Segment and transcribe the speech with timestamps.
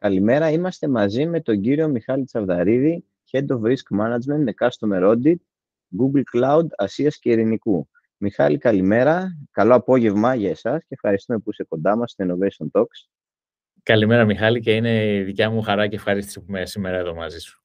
[0.00, 5.34] Καλημέρα, είμαστε μαζί με τον κύριο Μιχάλη Τσαβδαρίδη, Head of Risk Management με Customer Audit,
[5.98, 7.88] Google Cloud Ασίας και Ειρηνικού.
[8.16, 9.38] Μιχάλη, καλημέρα.
[9.50, 13.08] Καλό απόγευμα για εσάς και ευχαριστούμε που είσαι κοντά μας στο Innovation Talks.
[13.82, 17.38] Καλημέρα, Μιχάλη, και είναι η δικιά μου χαρά και ευχαρίστηση που είμαι σήμερα εδώ μαζί
[17.38, 17.62] σου.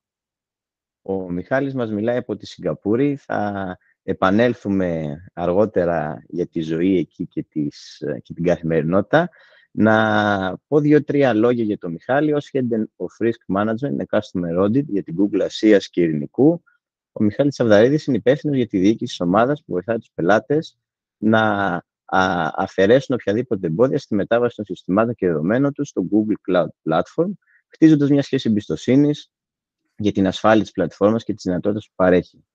[1.02, 3.16] Ο Μιχάλης μας μιλάει από τη Σιγκαπούρη.
[3.16, 9.30] Θα επανέλθουμε αργότερα για τη ζωή εκεί και, τις, και την καθημερινότητα.
[9.78, 14.86] Να πω δύο-τρία λόγια για τον Μιχάλη ως Head of Risk Management με Customer Audit
[14.86, 16.64] για την Google Ασία και Ειρηνικού.
[17.12, 20.78] Ο Μιχάλης Τσαβδαρίδης είναι υπεύθυνος για τη διοίκηση της ομάδας που βοηθάει τους πελάτες
[21.18, 21.84] να
[22.56, 27.32] αφαιρέσουν οποιαδήποτε εμπόδια στη μετάβαση των συστημάτων και δεδομένων τους στο Google Cloud Platform,
[27.68, 29.32] χτίζοντας μια σχέση εμπιστοσύνης
[29.98, 32.46] για την ασφάλεια της πλατφόρμας και τις δυνατότητες που παρέχει.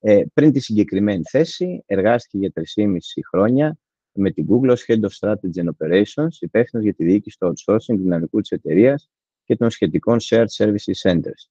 [0.00, 3.78] Ε, πριν τη συγκεκριμένη θέση, εργάστηκε για 3,5 χρόνια
[4.14, 7.96] με την Google ως Head of Strategy and Operations, υπεύθυνος για τη διοίκηση του outsourcing
[7.96, 9.10] δυναμικού της εταιρείας
[9.44, 11.48] και των σχετικών shared services centers.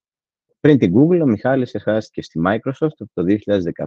[0.59, 3.23] Πριν την Google, ο Μιχάλης εργάστηκε στη Microsoft από το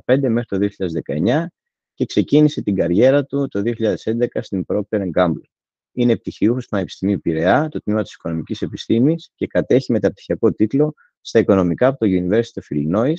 [0.05, 0.59] 2015 μέχρι το
[1.07, 1.47] 2019
[1.95, 5.49] και ξεκίνησε την καριέρα του το 2011 στην Procter Gamble.
[5.93, 11.39] Είναι πτυχιούχος του Πανεπιστημίου Πειραιά, το τμήμα της Οικονομικής Επιστήμης και κατέχει μεταπτυχιακό τίτλο στα
[11.39, 13.15] οικονομικά από το University of Illinois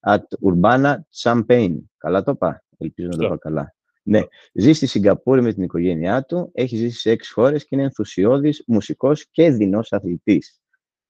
[0.00, 0.22] at
[0.52, 1.76] Urbana-Champaign.
[1.96, 3.75] Καλά το είπα, ελπίζω να το είπα καλά.
[4.08, 4.20] Ναι,
[4.52, 8.64] ζει στη Σιγκαπούρη με την οικογένειά του, έχει ζήσει σε έξι χώρες και είναι ενθουσιώδης
[8.66, 10.60] μουσικός και δεινός αθλητής.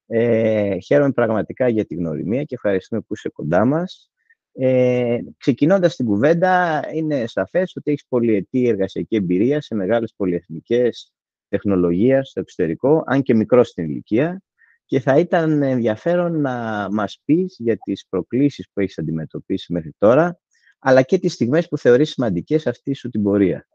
[0.06, 4.10] Ε, χαίρομαι πραγματικά για την γνωριμία και ευχαριστούμε που είσαι κοντά μας.
[4.52, 11.12] Ε, ξεκινώντας την κουβέντα, είναι σαφές ότι έχεις πολυετή εργασιακή εμπειρία σε μεγάλες πολυεθνικές
[11.48, 14.42] τεχνολογίες στο εξωτερικό, αν και μικρός στην ηλικία,
[14.84, 20.38] και θα ήταν ενδιαφέρον να μας πεις για τις προκλήσεις που έχεις αντιμετωπίσει μέχρι τώρα,
[20.78, 23.68] αλλά και τις στιγμές που θεωρείς σημαντικές αυτής σου την πορεία.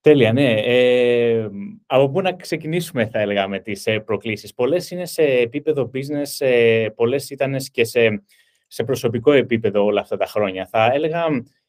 [0.00, 0.52] Τέλεια, ναι.
[0.52, 1.48] Ε,
[1.86, 4.54] από πού να ξεκινήσουμε, θα έλεγα, με τις ε, προκλήσεις.
[4.54, 8.24] Πολλές είναι σε επίπεδο business, ε, πολλές ήταν και σε,
[8.66, 10.68] σε προσωπικό επίπεδο όλα αυτά τα χρόνια.
[10.70, 11.24] Θα έλεγα,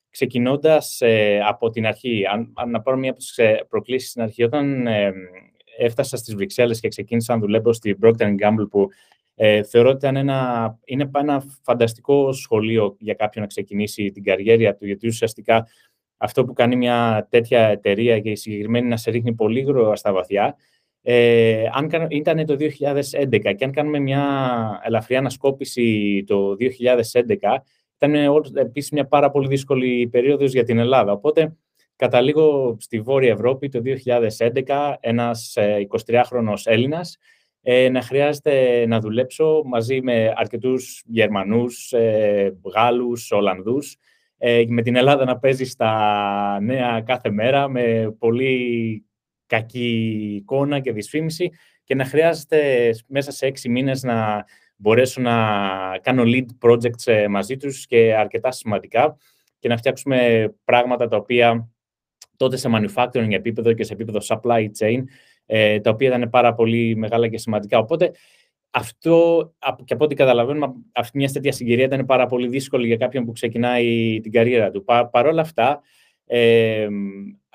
[0.10, 4.22] ξεκινώντας ε, από την αρχή, αν, αν να πάρω μία από τις ε, προκλήσεις στην
[4.22, 5.14] αρχή, όταν ε,
[5.78, 8.90] έφτασα στις Βρυξέλλες και ξεκίνησα να δουλεύω στη Procter Gamble, που
[9.36, 14.76] ε, θεωρώ ότι ήταν ένα, είναι ένα φανταστικό σχολείο για κάποιον να ξεκινήσει την καριέρα
[14.76, 15.68] του, γιατί ουσιαστικά
[16.18, 20.14] αυτό που κάνει μια τέτοια εταιρεία και η συγκεκριμένη να σε ρίχνει πολύ γρήγορα στα
[20.14, 20.56] βαθιά,
[21.02, 24.24] ε, αν, ήταν το 2011 και αν κάνουμε μια
[24.84, 27.64] ελαφριά ανασκόπηση το 2011,
[27.98, 28.14] ήταν
[28.56, 31.12] επίσης μια πάρα πολύ δύσκολη περίοδος για την Ελλάδα.
[31.12, 31.56] Οπότε,
[31.96, 35.58] καταλήγω στη Βόρεια Ευρώπη το 2011, ένας
[36.06, 37.18] 23χρονος ε, Έλληνας,
[37.68, 43.98] ε, να χρειάζεται να δουλέψω μαζί με αρκετούς Γερμανούς, ε, Γάλλους, Ολλανδούς,
[44.38, 49.06] ε, με την Ελλάδα να παίζει στα νέα κάθε μέρα, με πολύ
[49.46, 51.52] κακή εικόνα και δυσφήμιση
[51.84, 54.46] και να χρειάζεται μέσα σε έξι μήνες να
[54.76, 55.38] μπορέσω να
[56.02, 59.18] κάνω lead projects μαζί τους και αρκετά σημαντικά
[59.60, 61.70] και να φτιάξουμε πράγματα τα οποία
[62.38, 65.04] τότε σε manufacturing επίπεδο και σε επίπεδο supply chain
[65.46, 67.78] ε, τα οποία ήταν πάρα πολύ μεγάλα και σημαντικά.
[67.78, 68.12] Οπότε,
[68.72, 73.26] αυτό, και από ό,τι καταλαβαίνουμε, αυτή μια τέτοια συγκυρία ήταν πάρα πολύ δύσκολη για κάποιον
[73.26, 74.84] που ξεκινάει την καριέρα του.
[74.84, 75.82] Πα, Παρ' όλα αυτά,
[76.26, 76.88] ε,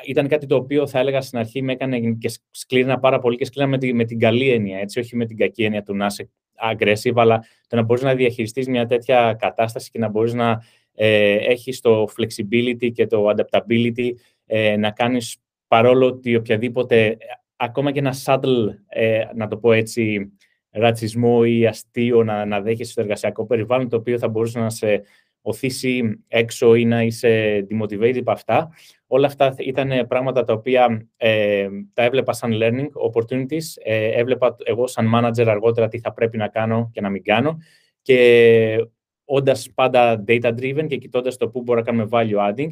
[0.07, 3.45] ήταν κάτι το οποίο θα έλεγα στην αρχή με έκανε και σκλήρινα πάρα πολύ και
[3.45, 6.31] σκλήρινα με, με την καλή έννοια, έτσι, όχι με την κακή έννοια του να είσαι
[6.73, 10.63] aggressive, αλλά το να μπορείς να διαχειριστείς μια τέτοια κατάσταση και να μπορείς να
[10.95, 14.11] ε, έχεις το flexibility και το adaptability
[14.47, 15.37] ε, να κάνεις
[15.69, 17.17] παρόλο ότι οποιαδήποτε
[17.63, 20.33] ακόμα και ένα subtle, ε, να το πω έτσι,
[20.71, 25.03] ρατσισμό ή αστείο να, να δέχεσαι στο εργασιακό περιβάλλον, το οποίο θα μπορούσε να σε
[25.43, 28.71] οθήσει έξω ή να είσαι demotivated από αυτά.
[29.07, 33.83] Όλα αυτά ήταν πράγματα τα οποία ε, τα έβλεπα σαν learning opportunities.
[33.83, 37.59] Ε, έβλεπα εγώ σαν manager αργότερα τι θα πρέπει να κάνω και να μην κάνω.
[38.03, 38.77] Και
[39.25, 42.71] όντας πάντα data-driven και κοιτώντας το πού μπορούμε να κάνουμε value adding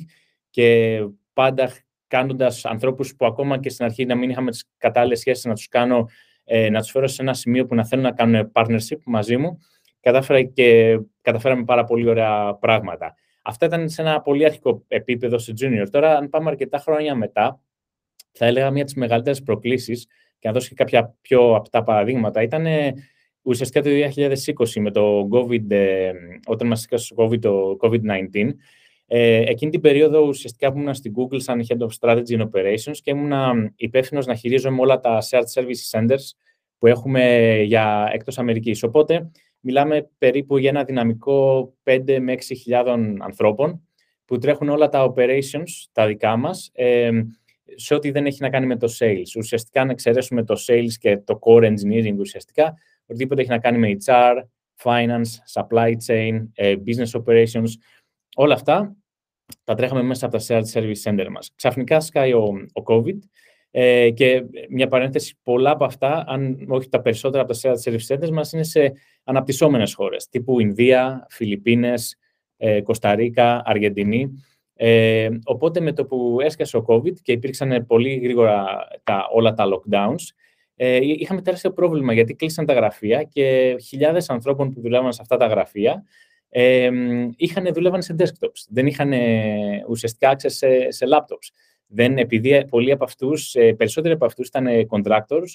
[0.51, 0.99] και
[1.33, 1.71] πάντα
[2.09, 5.69] κάνοντας ανθρώπους που ακόμα και στην αρχή να μην είχαμε τις κατάλληλες σχέσεις να τους
[5.69, 6.09] κάνω,
[6.45, 9.59] ε, να τους φέρω σε ένα σημείο που να θέλουν να κάνουν partnership μαζί μου.
[10.01, 13.15] Κατάφερα και καταφέραμε πάρα πολύ ωραία πράγματα.
[13.43, 15.87] Αυτά ήταν σε ένα πολύ αρχικό επίπεδο σε junior.
[15.91, 17.61] Τώρα, αν πάμε αρκετά χρόνια μετά,
[18.33, 20.07] θα έλεγα μία από τις μεγαλύτερες προκλήσεις
[20.39, 22.93] και να δώσω και κάποια πιο απτά παραδείγματα, ήταν ε,
[23.43, 26.13] ουσιαστικά το 2020 με το COVID, ε,
[26.47, 28.55] όταν μας έκασε το COVID-19,
[29.11, 33.11] ε, εκείνη την περίοδο ουσιαστικά ήμουν στην Google σαν Head of Strategy and Operations και
[33.11, 33.33] ήμουν
[33.77, 36.37] υπεύθυνος να χειρίζομαι όλα τα Shared Service Centers
[36.79, 38.83] που έχουμε για εκτός Αμερικής.
[38.83, 42.85] Οπότε μιλάμε περίπου για ένα δυναμικό 5 με 6
[43.19, 43.83] ανθρώπων
[44.25, 47.11] που τρέχουν όλα τα operations, τα δικά μας, ε,
[47.75, 49.37] σε ό,τι δεν έχει να κάνει με το sales.
[49.39, 52.75] Ουσιαστικά, αν εξαιρέσουμε το sales και το core engineering ουσιαστικά,
[53.07, 54.35] οτιδήποτε έχει να κάνει με HR,
[54.83, 57.69] finance, supply chain, ε, business operations,
[58.41, 58.97] όλα αυτά
[59.65, 61.53] τα τρέχαμε μέσα από τα shared service center μας.
[61.55, 63.19] Ξαφνικά σκάει ο, ο COVID
[63.71, 68.15] ε, και μια παρένθεση, πολλά από αυτά, αν όχι τα περισσότερα από τα shared service
[68.15, 68.93] centers μας, είναι σε
[69.25, 72.17] αναπτυσσόμενες χώρες, τύπου Ινδία, Φιλιππίνες,
[72.57, 74.31] ε, Κωνσταντίνα, Αργεντινή.
[74.75, 79.65] Ε, οπότε με το που έσκασε ο COVID και υπήρξαν πολύ γρήγορα τα, όλα τα
[79.67, 80.23] lockdowns,
[80.77, 85.37] ε, είχαμε τεράστιο πρόβλημα γιατί κλείσαν τα γραφεία και χιλιάδες ανθρώπων που δουλεύαν σε αυτά
[85.37, 86.05] τα γραφεία
[86.49, 86.91] ε,
[87.37, 89.13] είχαν, δούλευαν σε desktops, δεν είχαν
[89.89, 91.53] ουσιαστικά access σε, σε laptops.
[91.87, 95.49] Δεν, επειδή πολλοί από αυτούς, ε, περισσότεροι από αυτούς ήταν contractors,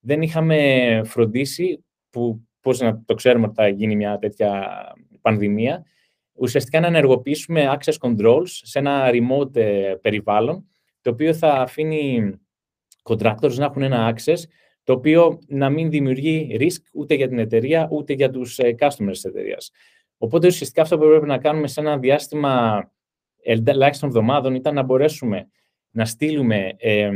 [0.00, 4.68] δεν είχαμε φροντίσει, που πώς να το ξέρουμε ότι θα γίνει μια τέτοια
[5.20, 5.84] πανδημία,
[6.32, 10.68] ουσιαστικά να ενεργοποιήσουμε access controls σε ένα remote ε, περιβάλλον,
[11.00, 12.32] το οποίο θα αφήνει
[13.02, 14.38] contractors να έχουν ένα access,
[14.82, 19.10] το οποίο να μην δημιουργεί risk ούτε για την εταιρεία, ούτε για τους ε, customers
[19.10, 19.70] της εταιρείας.
[20.22, 22.84] Οπότε ουσιαστικά αυτό που πρέπει να κάνουμε σε ένα διάστημα
[23.42, 25.48] ελάχιστων εβδομάδων ήταν να μπορέσουμε
[25.90, 27.10] να στείλουμε ε,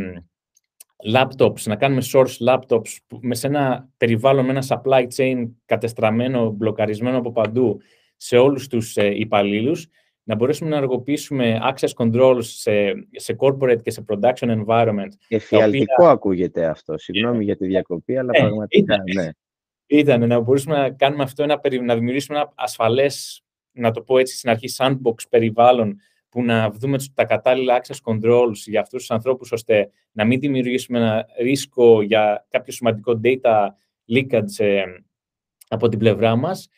[1.13, 7.33] laptops, να κάνουμε source laptops με ένα περιβάλλον, με ένα supply chain κατεστραμμένο, μπλοκαρισμένο από
[7.33, 7.81] παντού
[8.17, 9.89] σε όλους τους ε, υπαλλήλους,
[10.23, 15.11] να μπορέσουμε να εργοποιήσουμε access controls σε, σε corporate και σε production environment.
[15.29, 16.11] Εφιαλτικό οποία...
[16.11, 16.99] ακούγεται αυτό.
[16.99, 19.29] Συγγνώμη για τη διακοπή, αλλά ε, πραγματικά, ναι
[19.87, 24.37] ήταν να μπορούσαμε να κάνουμε αυτό, ένα, να δημιουργήσουμε ένα ασφαλές, να το πω έτσι
[24.37, 29.53] στην αρχή, sandbox περιβάλλον, που να δούμε τα κατάλληλα access controls για αυτούς τους ανθρώπους,
[29.53, 33.69] ώστε να μην δημιουργήσουμε ένα ρίσκο για κάποιο σημαντικό data
[34.15, 34.83] leakage ε,
[35.69, 36.69] από την πλευρά μας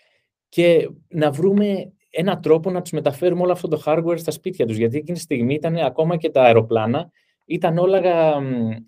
[0.48, 4.76] και να βρούμε ένα τρόπο να τους μεταφέρουμε όλο αυτό το hardware στα σπίτια τους,
[4.76, 7.10] γιατί εκείνη τη στιγμή ήταν ακόμα και τα αεροπλάνα,
[7.44, 8.00] ήταν όλα,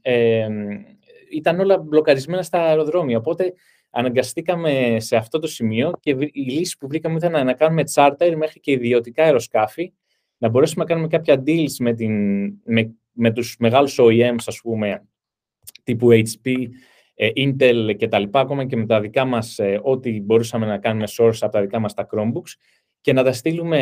[0.03, 0.49] ε,
[1.31, 3.55] ήταν όλα μπλοκαρισμένα στα αεροδρόμια, οπότε
[3.91, 8.61] αναγκαστήκαμε σε αυτό το σημείο και η λύση που βρήκαμε ήταν να κάνουμε charter μέχρι
[8.61, 9.93] και ιδιωτικά αεροσκάφη,
[10.39, 12.13] να μπορέσουμε να κάνουμε κάποια deals με, την,
[12.65, 15.09] με, με τους μεγάλους OEMs, ας πούμε,
[15.83, 16.67] τύπου HP,
[17.15, 20.79] ε, Intel και τα λοιπά, ακόμα και με τα δικά μας, ε, ό,τι μπορούσαμε να
[20.79, 22.53] κάνουμε source από τα δικά μας τα Chromebooks
[23.01, 23.79] και να τα στείλουμε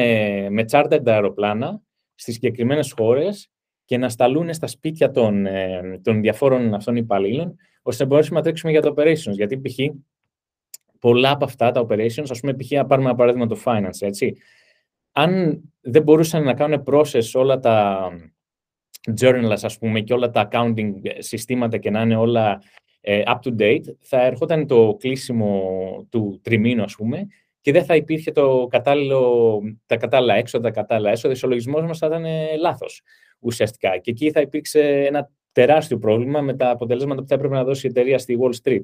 [0.51, 1.83] με charter τα αεροπλάνα
[2.15, 3.51] στις συγκεκριμένες χώρες
[3.85, 7.57] και να σταλούν στα σπίτια των, ε, των διαφόρων αυτών υπαλλήλων,
[7.87, 9.33] ώστε να μπορέσουμε να τρέξουμε για τα operations.
[9.33, 9.79] Γιατί π.χ.
[10.99, 12.71] πολλά από αυτά τα operations, ας πούμε, π.χ.
[12.71, 14.37] να πάρουμε ένα παράδειγμα το finance, έτσι.
[15.13, 18.09] Αν δεν μπορούσαν να κάνουν process όλα τα
[19.21, 22.63] journals, ας πούμε, και όλα τα accounting συστήματα και να είναι όλα
[23.01, 25.63] ε, up to date, θα ερχόταν το κλείσιμο
[26.11, 27.27] του τριμήνου, ας πούμε,
[27.61, 31.99] και δεν θα υπήρχε το κατάλληλο, τα κατάλληλα έξοδα, τα κατάλληλα έσοδα, ο ισολογισμός μας
[31.99, 32.25] θα ήταν
[32.61, 33.03] λάθος
[33.39, 33.99] ουσιαστικά.
[33.99, 37.87] Και εκεί θα υπήρξε ένα τεράστιο πρόβλημα με τα αποτελέσματα που θα έπρεπε να δώσει
[37.87, 38.81] η εταιρεία στη Wall Street.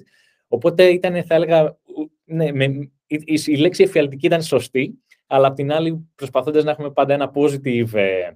[0.48, 1.78] Οπότε ήταν, θα έλεγα,
[2.24, 2.64] ναι, με,
[3.06, 7.32] η, η, λέξη εφιαλτική ήταν σωστή, αλλά απ' την άλλη προσπαθώντας να έχουμε πάντα ένα
[7.34, 8.30] positive, ε,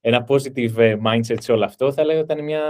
[0.00, 2.62] ένα positive ε, mindset σε όλο αυτό, θα έλεγα ότι ήταν μια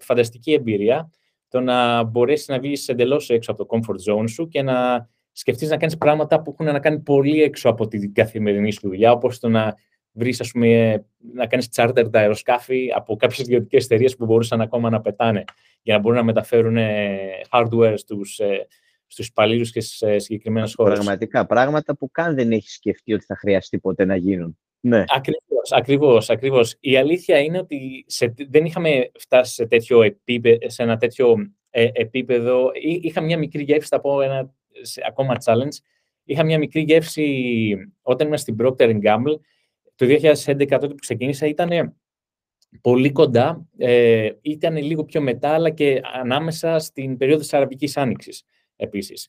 [0.00, 1.10] φανταστική εμπειρία
[1.48, 5.68] το να μπορέσεις να βγεις εντελώς έξω από το comfort zone σου και να σκεφτείς
[5.68, 9.38] να κάνεις πράγματα που έχουν να κάνει πολύ έξω από την καθημερινή σου δουλειά, όπως
[9.38, 9.74] το να
[10.14, 14.90] βρεις, ας πούμε, να κάνεις charter τα αεροσκάφη από κάποιες ιδιωτικές εταιρείες που μπορούσαν ακόμα
[14.90, 15.44] να πετάνε
[15.82, 17.18] για να μπορούν να μεταφέρουν ε,
[17.50, 18.40] hardware στους
[19.06, 20.94] στους ε, υπαλλήλους και στι συγκεκριμένες χώρες.
[20.94, 24.58] Πραγματικά πράγματα που καν δεν έχεις σκεφτεί ότι θα χρειαστεί ποτέ να γίνουν.
[24.80, 25.04] Ναι.
[25.08, 26.76] Ακριβώς, ακριβώς, ακριβώς.
[26.80, 31.36] Η αλήθεια είναι ότι σε, δεν είχαμε φτάσει σε, τέτοιο επίπεδο, σε ένα τέτοιο
[31.70, 32.70] ε, επίπεδο.
[33.00, 34.54] Είχα μια μικρή γεύση, θα πω ένα
[35.06, 35.76] ακόμα challenge.
[36.24, 39.38] Είχα μια μικρή γεύση όταν ήμουν στην Procter Gamble
[39.94, 41.96] το 2011 τότε που ξεκίνησα ήταν
[42.80, 48.44] πολύ κοντά, ε, ήταν λίγο πιο μετά, αλλά και ανάμεσα στην περίοδο της Αραβικής Άνοιξης
[48.76, 49.28] επίσης.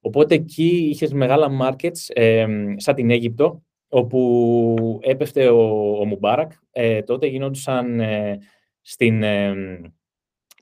[0.00, 2.46] Οπότε εκεί είχες μεγάλα markets, ε,
[2.76, 6.52] σαν την Αίγυπτο, όπου έπεφτε ο, ο Μουμπάρακ.
[6.70, 8.38] Ε, τότε γινόντουσαν ε,
[8.80, 9.54] στην ε,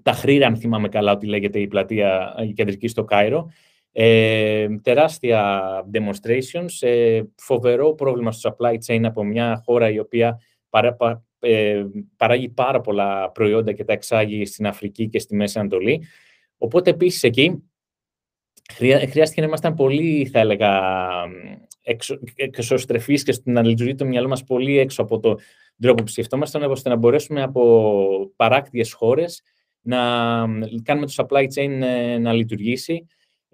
[0.03, 3.51] Ταχρήρα, αν θυμάμαι καλά ότι λέγεται η πλατεία η κεντρική στο Κάιρο,
[3.97, 10.97] ε, τεράστια demonstrations, ε, φοβερό πρόβλημα στο supply chain από μια χώρα η οποία παρά,
[11.39, 11.85] ε,
[12.17, 16.05] παράγει πάρα πολλά προϊόντα και τα εξάγει στην Αφρική και στη Μέση Ανατολή.
[16.59, 17.63] Οπότε επίσης εκεί
[19.09, 21.01] χρειάστηκε να ήμασταν πολύ, θα έλεγα,
[22.35, 25.39] εξωστρεφείς και να λειτουργεί το μυαλό μας πολύ έξω από τον
[25.81, 29.43] τρόπο που σκεφτόμαστε, ώστε να μπορέσουμε από παράκτιες χώρες
[29.81, 29.99] να
[30.83, 33.07] κάνουμε το supply chain ε, να λειτουργήσει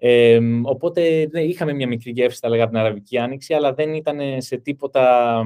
[0.03, 4.41] ε, οπότε ναι, είχαμε μια μικρή γεύση, θα λέγαμε, την Αραβική Άνοιξη, αλλά δεν ήταν
[4.41, 5.43] σε τίποτα,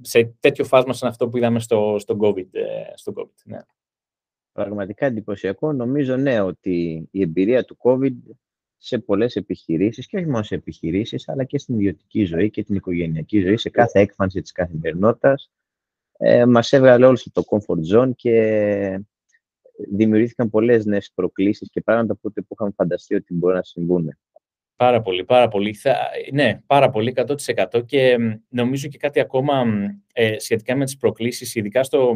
[0.00, 2.48] σε τέτοιο φάσμα σαν αυτό που είδαμε στο, στο COVID.
[2.94, 3.58] Στο COVID ναι.
[4.52, 5.72] Πραγματικά εντυπωσιακό.
[5.72, 8.16] Νομίζω ναι ότι η εμπειρία του COVID
[8.76, 12.74] σε πολλές επιχειρήσεις και όχι μόνο σε επιχειρήσεις αλλά και στην ιδιωτική ζωή και την
[12.74, 15.50] οικογενειακή ζωή σε κάθε έκφανση της καθημερινότητας
[16.18, 19.04] ε, μας έβγαλε όλους το comfort zone και
[19.88, 24.18] δημιουργήθηκαν πολλές νέες προκλήσεις και πράγματα που που είχαμε φανταστεί ότι μπορεί να συμβούν.
[24.76, 25.76] Πάρα πολύ, πάρα πολύ.
[26.32, 28.16] ναι, πάρα πολύ, 100% και
[28.48, 29.64] νομίζω και κάτι ακόμα
[30.12, 32.12] ε, σχετικά με τις προκλήσεις, ειδικά στο,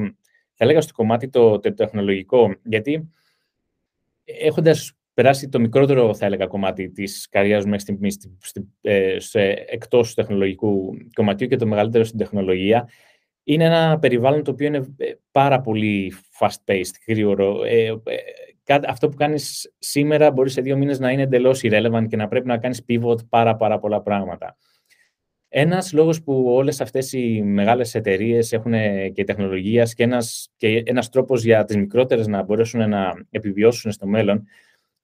[0.55, 3.11] θα έλεγα στο κομμάτι το, το τεχνολογικό, γιατί
[4.25, 8.19] έχοντας περάσει το μικρότερο, θα έλεγα, κομμάτι της καριέρας μέχρι στιγμής
[8.81, 9.17] ε,
[9.67, 12.89] εκτός του τεχνολογικού κομματιού και το μεγαλύτερο στην τεχνολογία,
[13.45, 17.65] είναι ένα περιβάλλον το οποίο είναι ε, πάρα πολύ fast-paced, γρήγορο.
[17.65, 22.17] Ε, ε, αυτό που κάνεις σήμερα μπορεί σε δύο μήνες να είναι εντελώς irrelevant και
[22.17, 24.57] να πρέπει να κάνεις pivot πάρα, πάρα πολλά πράγματα.
[25.49, 28.73] Ένας λόγος που όλες αυτές οι μεγάλες εταιρείες έχουν
[29.13, 34.07] και τεχνολογίας και ένας, και ένας τρόπος για τις μικρότερες να μπορέσουν να επιβιώσουν στο
[34.07, 34.47] μέλλον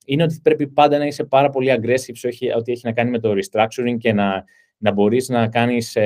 [0.04, 3.18] είναι ότι πρέπει πάντα να είσαι πάρα πολύ aggressive σε ό,τι έχει να κάνει με
[3.18, 4.44] το restructuring και να,
[4.76, 5.96] να μπορείς να κάνεις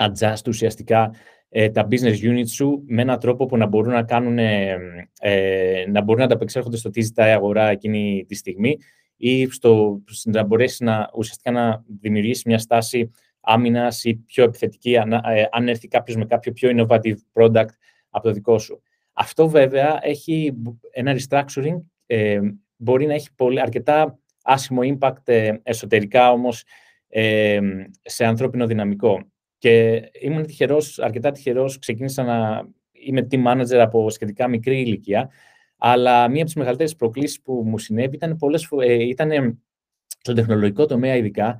[0.00, 1.10] adjust ουσιαστικά
[1.52, 4.76] ε, τα business units σου με έναν τρόπο που να μπορούν να, κάνουν, ε,
[5.20, 8.76] ε, να μπορούν να ανταπεξέρχονται στο τι ζητάει η αγορά εκείνη τη στιγμή
[9.16, 15.12] ή στο, να μπορέσει να, ουσιαστικά να δημιουργήσει μια στάση άμυνας ή πιο επιθετική αν,
[15.12, 17.74] ε, αν έρθει κάποιος με κάποιο πιο innovative product
[18.10, 18.82] από το δικό σου.
[19.12, 20.52] Αυτό βέβαια έχει
[20.90, 22.40] ένα restructuring, ε,
[22.76, 26.64] μπορεί να έχει πολύ, αρκετά άσχημο impact εσωτερικά όμως
[28.02, 29.29] σε ανθρώπινο δυναμικό.
[29.60, 35.30] Και ήμουν τυχερός, αρκετά τυχερός, ξεκίνησα να είμαι team manager από σχετικά μικρή ηλικία,
[35.76, 39.60] αλλά μία από τις μεγαλύτερες προκλήσεις που μου συνέβη ήταν, πολλές, ε, ήταν
[40.20, 41.58] στο τεχνολογικό τομέα ειδικά,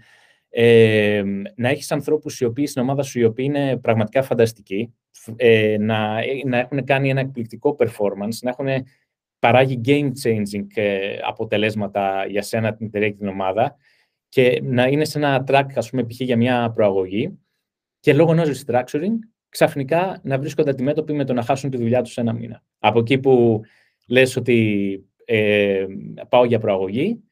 [0.49, 1.23] ε,
[1.55, 4.95] να έχεις ανθρώπους οι οποίοι στην ομάδα σου οι οποίοι είναι πραγματικά φανταστικοί,
[5.37, 6.15] ε, να,
[6.45, 8.87] να έχουν κάνει ένα εκπληκτικό performance, να έχουν
[9.39, 13.77] παράγει game-changing ε, αποτελέσματα για σένα την εταιρεία και την ομάδα
[14.29, 16.21] και να είναι σε ένα track, ας πούμε, π.χ.
[16.21, 17.39] για μια προαγωγή
[18.01, 22.19] και λόγω ενό restructuring ξαφνικά να βρίσκονται αντιμέτωποι με το να χάσουν τη δουλειά τους
[22.19, 22.63] ένα μήνα.
[22.79, 23.61] Από εκεί που
[24.09, 25.87] λες ότι ε,
[26.29, 27.23] πάω για προαγωγή,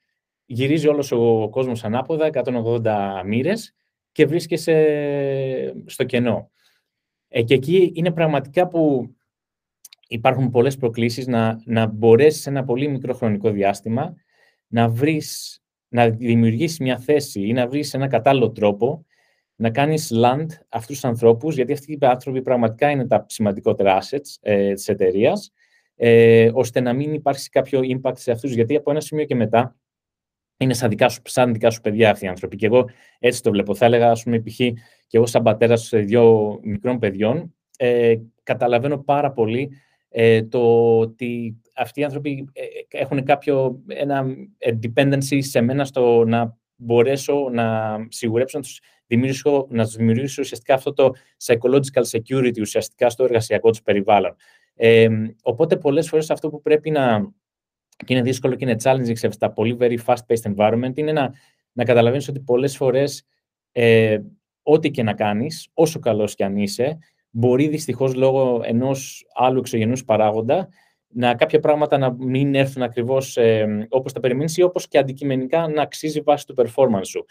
[0.46, 3.74] γυρίζει όλος ο κόσμος ανάποδα, 180 μοίρες
[4.12, 6.50] και βρίσκεσαι στο κενό.
[7.28, 9.14] Ε, και εκεί είναι πραγματικά που
[10.08, 14.14] υπάρχουν πολλές προκλήσεις να, να μπορέσεις σε ένα πολύ μικρό χρονικό διάστημα
[14.66, 19.06] να βρεις, να δημιουργήσεις μια θέση ή να βρεις ένα κατάλληλο τρόπο
[19.60, 24.36] να κάνεις land αυτούς τους ανθρώπους, γιατί αυτοί οι άνθρωποι πραγματικά είναι τα σημαντικότερα assets
[24.40, 25.52] ε, της εταιρείας,
[25.96, 29.76] ε, ώστε να μην υπάρξει κάποιο impact σε αυτούς, γιατί από ένα σημείο και μετά
[30.56, 32.56] είναι σαν δικά σου, σαν δικά σου παιδιά αυτοί οι άνθρωποι.
[32.56, 32.88] Και εγώ
[33.18, 33.74] έτσι το βλέπω.
[33.74, 34.56] Θα έλεγα, ας πούμε, π.χ.
[34.56, 39.70] και εγώ σαν πατέρας σε δύο μικρών παιδιών, ε, καταλαβαίνω πάρα πολύ
[40.08, 44.26] ε, το ότι αυτοί οι άνθρωποι ε, έχουν κάποιο ένα
[44.82, 50.74] dependency σε μένα στο να μπορέσω να σιγουρέψω να τους δημιουργήσω, να τους δημιουργήσω ουσιαστικά
[50.74, 51.12] αυτό το
[51.44, 54.36] psychological security ουσιαστικά στο εργασιακό τους περιβάλλον.
[54.74, 55.08] Ε,
[55.42, 57.32] οπότε πολλές φορές αυτό που πρέπει να
[58.04, 61.32] και είναι δύσκολο και είναι challenging σε αυτά τα πολύ very fast-paced environment είναι να,
[61.72, 63.26] να καταλαβαίνεις ότι πολλές φορές
[63.72, 64.18] ε,
[64.62, 66.98] ό,τι και να κάνεις, όσο καλός και αν είσαι,
[67.30, 70.68] μπορεί δυστυχώς λόγω ενός άλλου εξωγενούς παράγοντα
[71.08, 75.68] να κάποια πράγματα να μην έρθουν ακριβώς ε, όπως τα περιμένεις ή όπως και αντικειμενικά
[75.68, 77.24] να αξίζει βάση του performance σου.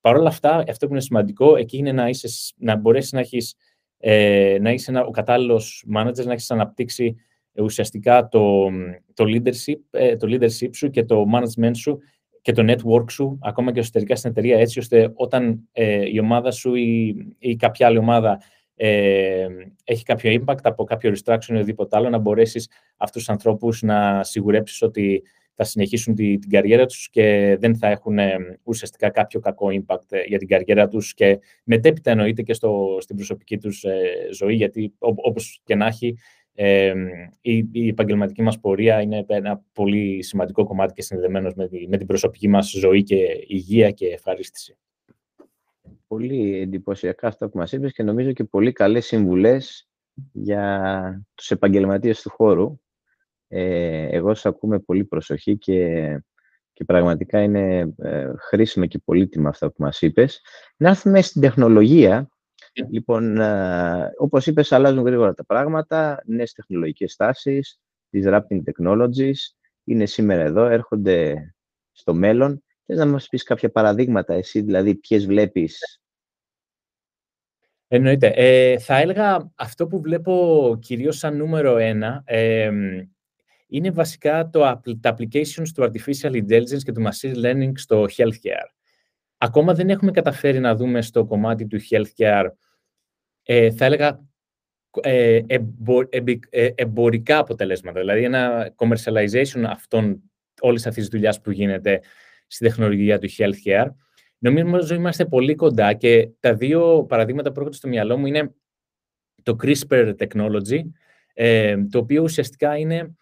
[0.00, 3.54] Παρ' όλα αυτά, αυτό που είναι σημαντικό εκεί είναι να, είσαι, να μπορέσεις να έχεις,
[3.98, 7.16] ε, να είσαι ένα, ο κατάλληλος manager, να έχεις αναπτύξει
[7.52, 8.68] ουσιαστικά το,
[9.14, 11.98] το, leadership, ε, το leadership σου και το management σου
[12.42, 16.50] και το network σου, ακόμα και εσωτερικά στην εταιρεία, έτσι ώστε όταν ε, η ομάδα
[16.50, 18.40] σου ή, ή κάποια άλλη ομάδα
[18.76, 19.46] ε,
[19.84, 24.24] έχει κάποιο impact από κάποιο restructuring ή οτιδήποτε άλλο, να μπορέσεις αυτούς τους ανθρώπους να
[24.24, 25.22] σιγουρέψεις ότι
[25.54, 30.10] θα συνεχίσουν τη, την καριέρα τους και δεν θα έχουν ε, ουσιαστικά κάποιο κακό impact
[30.12, 34.54] ε, για την καριέρα τους και μετέπειτα εννοείται και στο, στην προσωπική τους ε, ζωή,
[34.54, 36.16] γιατί ό, όπως και να έχει,
[37.40, 42.06] η, η επαγγελματική μας πορεία είναι ένα πολύ σημαντικό κομμάτι και συνδεδεμένος με, με την
[42.06, 43.16] προσωπική μας ζωή και
[43.46, 44.76] υγεία και ευχαρίστηση.
[46.14, 49.88] Πολύ εντυπωσιακά αυτά που μας είπες και νομίζω και πολύ καλές συμβουλές
[50.32, 52.78] για τους επαγγελματίες του χώρου
[53.48, 56.00] ε, εγώ σας ακούμε πολύ προσοχή και,
[56.72, 60.40] και πραγματικά είναι ε, χρήσιμα και πολύτιμα αυτά που μας είπες.
[60.76, 62.28] Να έρθουμε στην τεχνολογία.
[62.90, 67.80] Λοιπόν, ε, όπως είπες, αλλάζουν γρήγορα τα πράγματα, νέες τεχνολογικές τάσεις,
[68.12, 69.38] disrupting technologies,
[69.84, 71.34] είναι σήμερα εδώ, έρχονται
[71.92, 72.62] στο μέλλον.
[72.86, 76.02] Θες να μας πεις κάποια παραδείγματα εσύ, δηλαδή ποιες βλέπεις
[77.88, 78.32] Εννοείται.
[78.34, 82.70] Ε, θα έλεγα αυτό που βλέπω κυρίως σαν νούμερο ένα ε,
[83.66, 88.68] είναι βασικά το, τα applications του artificial intelligence και του machine learning στο healthcare.
[89.38, 92.46] Ακόμα δεν έχουμε καταφέρει να δούμε στο κομμάτι του healthcare,
[93.42, 94.24] ε, θα έλεγα,
[95.00, 95.40] ε,
[96.50, 98.00] ε, εμπορικά αποτελέσματα.
[98.00, 100.22] Δηλαδή, ένα commercialization αυτών,
[100.60, 102.00] όλης αυτής της δουλειάς που γίνεται
[102.46, 103.88] στη τεχνολογία του healthcare.
[104.44, 108.54] Νομίζω ότι είμαστε πολύ κοντά και τα δύο παραδείγματα που έρχονται στο μυαλό μου είναι
[109.42, 110.80] το CRISPR technology,
[111.90, 113.16] το οποίο ουσιαστικά είναι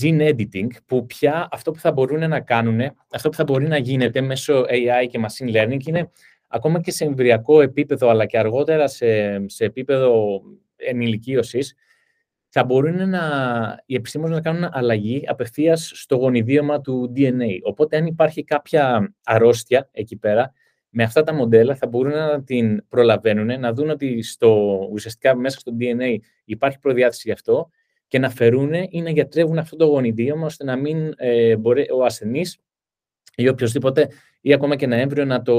[0.00, 3.76] gene editing, που πια αυτό που θα μπορούν να κάνουν, αυτό που θα μπορεί να
[3.76, 6.10] γίνεται μέσω AI και machine learning είναι
[6.48, 10.40] ακόμα και σε εμβριακό επίπεδο, αλλά και αργότερα σε, σε επίπεδο
[10.76, 11.74] ενηλικίωσης,
[12.54, 13.22] θα μπορούν να,
[13.86, 17.58] οι επιστήμονες να κάνουν αλλαγή απευθείας στο γονιδίωμα του DNA.
[17.62, 20.52] Οπότε, αν υπάρχει κάποια αρρώστια εκεί πέρα,
[20.88, 25.58] με αυτά τα μοντέλα θα μπορούν να την προλαβαίνουν, να δουν ότι στο, ουσιαστικά μέσα
[25.58, 27.70] στο DNA υπάρχει προδιάθεση γι' αυτό
[28.08, 32.04] και να φερούν ή να γιατρεύουν αυτό το γονιδίωμα ώστε να μην ε, μπορεί ο
[32.04, 32.58] ασθενής
[33.36, 34.08] ή οποιοδήποτε
[34.40, 35.54] ή ακόμα και ένα έμβριο να το,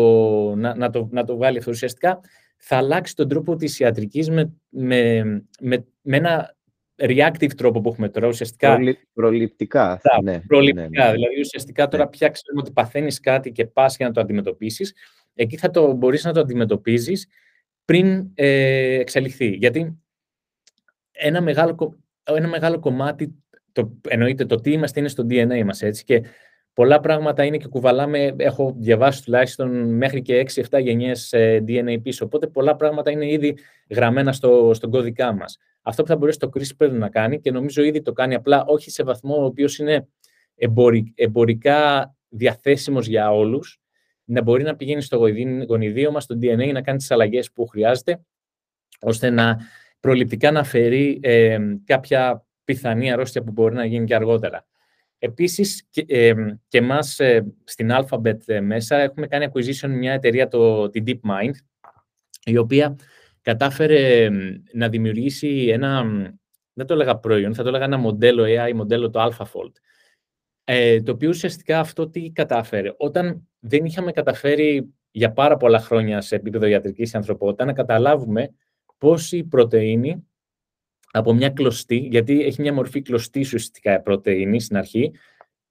[0.55, 1.71] να, να, το, να το βγάλει αυτό.
[1.71, 2.19] Ουσιαστικά
[2.57, 5.23] θα αλλάξει τον τρόπο της ιατρικής με, με,
[5.59, 6.55] με, με ένα
[7.05, 8.27] reactive τρόπο που έχουμε τώρα.
[8.27, 8.77] Ουσιαστικά,
[9.13, 10.01] προληπτικά.
[10.23, 10.87] Ναι, ναι, προληπτικά.
[10.89, 11.11] Ναι, ναι.
[11.11, 12.09] Δηλαδή, ουσιαστικά τώρα ναι.
[12.09, 14.93] πια ξέρουμε ότι παθαίνεις κάτι και πας για να το αντιμετωπίσεις.
[15.33, 17.27] Εκεί θα το μπορείς να το αντιμετωπίζεις
[17.85, 19.47] πριν ε, εξελιχθεί.
[19.47, 19.99] Γιατί
[21.11, 23.35] ένα μεγάλο, ένα μεγάλο κομμάτι,
[23.71, 26.23] το, εννοείται το τι είμαστε είναι στο DNA μας, έτσι, και
[26.73, 32.25] πολλά πράγματα είναι και κουβαλάμε, έχω διαβάσει τουλάχιστον μέχρι και 6-7 γενιές ε, DNA πίσω,
[32.25, 33.57] οπότε πολλά πράγματα είναι ήδη
[33.89, 35.57] γραμμένα στο, στον κώδικά μας.
[35.81, 38.91] Αυτό που θα μπορέσει το CRISPR να κάνει και νομίζω ήδη το κάνει απλά όχι
[38.91, 40.07] σε βαθμό ο οποίος είναι
[41.15, 43.81] εμπορικά διαθέσιμος για όλους,
[44.25, 45.17] να μπορεί να πηγαίνει στο
[45.67, 48.21] γονιδίο μας, στο DNA, να κάνει τις αλλαγές που χρειάζεται,
[48.99, 49.57] ώστε να
[49.99, 54.65] προληπτικά να φέρει ε, κάποια πιθανή αρρώστια που μπορεί να γίνει και αργότερα.
[55.25, 56.33] Επίσης, και, ε,
[56.67, 61.51] και εμάς ε, στην Alphabet ε, μέσα έχουμε κάνει acquisition μια εταιρεία, το, την DeepMind,
[62.45, 62.95] η οποία
[63.41, 64.29] κατάφερε
[64.73, 66.03] να δημιουργήσει ένα,
[66.73, 69.71] δεν το έλεγα προϊόν, θα το έλεγα ένα μοντέλο AI, μοντέλο το AlphaFold,
[70.63, 72.93] ε, το οποίο ουσιαστικά αυτό τι κατάφερε.
[72.97, 78.53] Όταν δεν είχαμε καταφέρει για πάρα πολλά χρόνια σε επίπεδο ιατρικής ανθρωπότητας να καταλάβουμε
[78.97, 80.27] πώς η πρωτεΐνη
[81.15, 85.11] από μια κλωστή, γιατί έχει μια μορφή κλωστή ουσιαστικά πρωτεΐνη στην αρχή,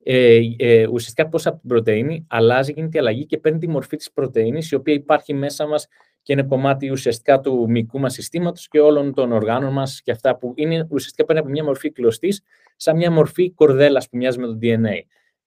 [0.02, 3.96] ε, ε, ουσιαστικά πώς από την πρωτεΐνη αλλάζει, γίνεται η αλλαγή και παίρνει τη μορφή
[3.96, 5.86] της πρωτεΐνης, η οποία υπάρχει μέσα μας
[6.22, 10.36] και είναι κομμάτι ουσιαστικά του μυϊκού μας συστήματος και όλων των οργάνων μας και αυτά
[10.36, 12.42] που είναι ουσιαστικά παίρνει από μια μορφή κλωστής,
[12.76, 15.00] σαν μια μορφή κορδέλας που μοιάζει με το DNA.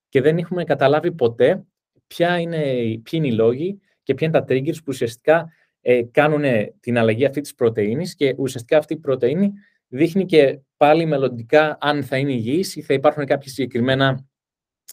[0.10, 1.64] Και δεν έχουμε καταλάβει ποτέ
[2.08, 5.50] ποια είναι, ποιοι είναι οι λόγοι και ποια είναι τα triggers που ουσιαστικά
[5.82, 6.44] ε, κάνουν
[6.80, 9.54] την αλλαγή αυτή της πρωτεΐνης και ουσιαστικά αυτή η πρωτεΐνη
[9.96, 14.26] δείχνει και πάλι μελλοντικά αν θα είναι υγιής ή θα υπάρχουν κάποια συγκεκριμένα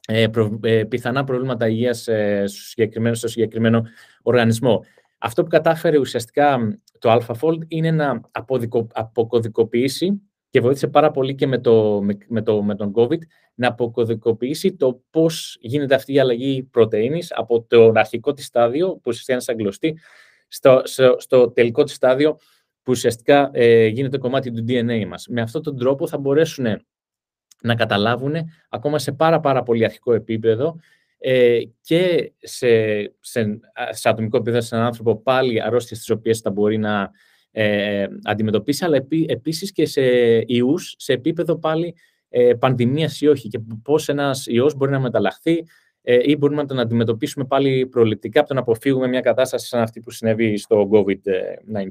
[0.06, 0.26] ε,
[0.62, 3.84] ε, πιθανά προβλήματα υγείας ε, στο, συγκεκριμένο, στο συγκεκριμένο
[4.22, 4.84] οργανισμό.
[5.18, 11.46] Αυτό που κατάφερε ουσιαστικά το AlphaFold είναι να αποδικο, αποκωδικοποιήσει και βοήθησε πάρα πολύ και
[11.46, 13.18] με, το, με, το, με τον COVID
[13.54, 19.02] να αποκωδικοποιήσει το πώς γίνεται αυτή η αλλαγή πρωτεΐνης από το αρχικό της στάδιο, που
[19.06, 19.98] ουσιαστικά είναι σαν γλωστή,
[20.48, 22.38] στο, στο, στο τελικό της στάδιο,
[22.82, 25.26] που ουσιαστικά ε, γίνεται κομμάτι του DNA μας.
[25.28, 26.66] Με αυτόν τον τρόπο θα μπορέσουν
[27.62, 28.34] να καταλάβουν
[28.68, 30.76] ακόμα σε πάρα πάρα πολύ αρχικό επίπεδο
[31.18, 32.68] ε, και σε,
[33.20, 37.10] σε, σε ατομικό επίπεδο σε έναν άνθρωπο πάλι αρρώστιες τις οποίες θα μπορεί να
[37.50, 40.02] ε, αντιμετωπίσει, αλλά επί, επίσης και σε
[40.46, 41.94] ιούς, σε επίπεδο πάλι
[42.28, 45.64] ε, πανδημίας ή όχι και πώς ένας ιός μπορεί να μεταλλαχθεί
[46.02, 49.80] ε, ή μπορούμε να τον αντιμετωπίσουμε πάλι προληπτικά από το να αποφύγουμε μια κατάσταση σαν
[49.80, 51.88] αυτή που συνέβη στο COVID-19.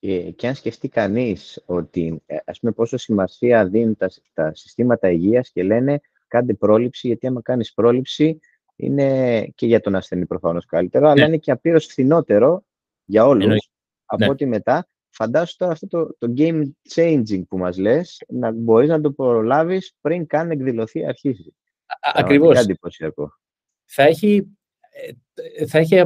[0.00, 5.10] Και, και αν σκεφτεί κανείς ότι, ε, ας πούμε, πόσο σημασία δίνουν τα, τα συστήματα
[5.10, 8.40] υγείας και λένε κάντε πρόληψη, γιατί άμα κάνεις πρόληψη
[8.76, 11.26] είναι και για τον ασθενή προφανώς καλύτερο, αλλά ναι.
[11.26, 12.64] είναι και απείρως φθηνότερο
[13.04, 13.70] για όλους
[14.04, 14.30] από ναι.
[14.30, 14.88] ό,τι μετά.
[15.10, 16.62] Φαντάσου τώρα αυτό το, το game
[16.94, 21.54] changing που μας λες, να μπορείς να το προλάβεις πριν καν εκδηλωθεί αρχίσει.
[22.00, 22.66] Ακριβώς.
[23.84, 24.56] Θα έχει,
[25.56, 26.02] ε, θα έχει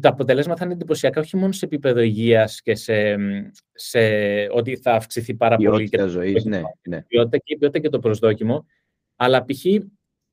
[0.00, 3.16] τα αποτελέσματα θα είναι εντυπωσιακά όχι μόνο σε επίπεδο υγείας και σε,
[3.72, 4.00] σε
[4.50, 5.88] ότι θα αυξηθεί πάρα πολύ.
[5.88, 7.02] και ζωής, ναι, ναι.
[7.02, 8.66] Ποιότητα και, ποιότητα και το προσδόκιμο.
[9.16, 9.66] Αλλά π.χ.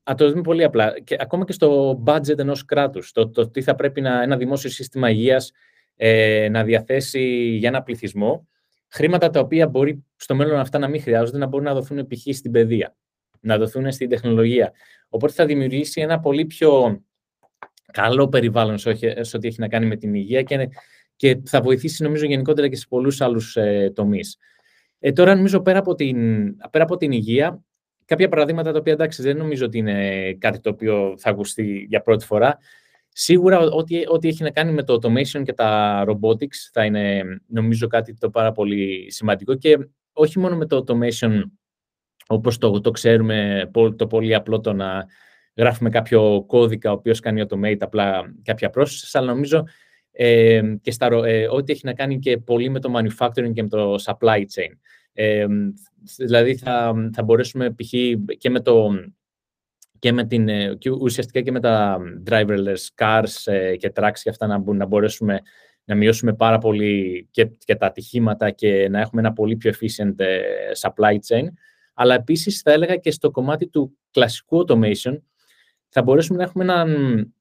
[0.03, 0.99] Α το δούμε πολύ απλά.
[0.99, 3.11] Και ακόμα και στο budget ενός κράτους.
[3.11, 5.51] Το, το τι θα πρέπει να, ένα δημόσιο σύστημα υγείας
[5.95, 7.21] ε, να διαθέσει
[7.55, 8.47] για ένα πληθυσμό.
[8.87, 12.35] Χρήματα τα οποία μπορεί στο μέλλον αυτά να μην χρειάζονται, να μπορούν να δοθούν π.χ.
[12.35, 12.95] στην παιδεία,
[13.39, 14.71] να δοθούν στην τεχνολογία.
[15.09, 17.01] Οπότε θα δημιουργήσει ένα πολύ πιο
[17.91, 18.89] καλό περιβάλλον σε
[19.35, 20.69] ό,τι έχει να κάνει με την υγεία και,
[21.15, 24.37] και θα βοηθήσει νομίζω γενικότερα και σε πολλούς άλλους ε, τομείς.
[24.99, 26.17] Ε, τώρα νομίζω πέρα από, την,
[26.71, 27.63] πέρα από την υγεία,
[28.05, 32.01] κάποια παραδείγματα τα οποία εντάξει δεν νομίζω ότι είναι κάτι το οποίο θα ακουστεί για
[32.01, 32.57] πρώτη φορά.
[33.09, 37.87] Σίγουρα ό,τι, ό,τι έχει να κάνει με το automation και τα robotics θα είναι νομίζω
[37.87, 39.77] κάτι το πάρα πολύ σημαντικό και
[40.13, 41.41] όχι μόνο με το automation
[42.27, 45.05] όπως το, το ξέρουμε το πολύ απλό το να
[45.59, 49.63] γράφουμε κάποιο κώδικα ο οποίος κάνει automate απλά κάποια processes, αλλά νομίζω
[50.11, 53.69] ε, και στα, ε, ό,τι έχει να κάνει και πολύ με το manufacturing και με
[53.69, 54.71] το supply chain.
[55.13, 55.45] Ε,
[56.17, 57.93] δηλαδή θα, θα μπορέσουμε π.χ.
[58.37, 58.89] και με το
[59.99, 61.97] και με την, ε, και ουσιαστικά και με τα
[62.29, 65.41] driverless cars ε, και trucks και αυτά να, να μπορέσουμε
[65.83, 70.13] να μειώσουμε πάρα πολύ και, και τα ατυχήματα και να έχουμε ένα πολύ πιο efficient
[70.19, 70.41] ε,
[70.81, 71.45] supply chain.
[71.93, 75.17] Αλλά επίσης θα έλεγα και στο κομμάτι του κλασικού automation
[75.89, 77.33] θα μπορέσουμε να έχουμε έναν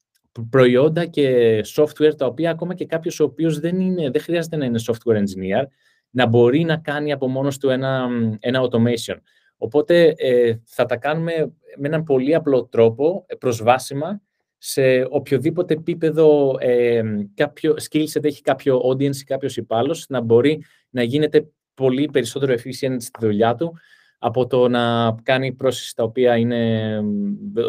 [0.50, 4.64] προϊόντα και software τα οποία ακόμα και κάποιος ο οποίος δεν, είναι, δεν χρειάζεται να
[4.64, 5.64] είναι software engineer
[6.10, 8.08] να μπορεί να κάνει από μόνος του ένα,
[8.40, 9.16] ένα automation.
[9.56, 11.32] Οπότε ε, θα τα κάνουμε
[11.76, 14.20] με έναν πολύ απλό τρόπο, ε, προσβάσιμα,
[14.58, 17.02] σε οποιοδήποτε επίπεδο ε,
[17.34, 22.96] κάποιο skillset έχει κάποιο audience ή κάποιος υπάλληλος, να μπορεί να γίνεται πολύ περισσότερο efficient
[22.98, 23.78] στη δουλειά του
[24.18, 27.00] από το να κάνει πρόσθεση τα οποία είναι,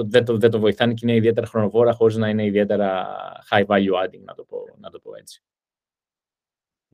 [0.05, 3.07] δεν, το, δεν το βοηθάνε και είναι ιδιαίτερα χρονοβόρα χωρίς να είναι ιδιαίτερα
[3.49, 5.43] high value adding, να το πω, να το πω έτσι.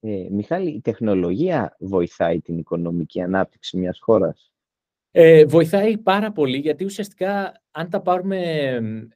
[0.01, 4.51] Ε, Μιχάλη, η τεχνολογία βοηθάει την οικονομική ανάπτυξη μιας χώρας;
[5.17, 8.39] Ε, βοηθάει πάρα πολύ γιατί ουσιαστικά αν τα πάρουμε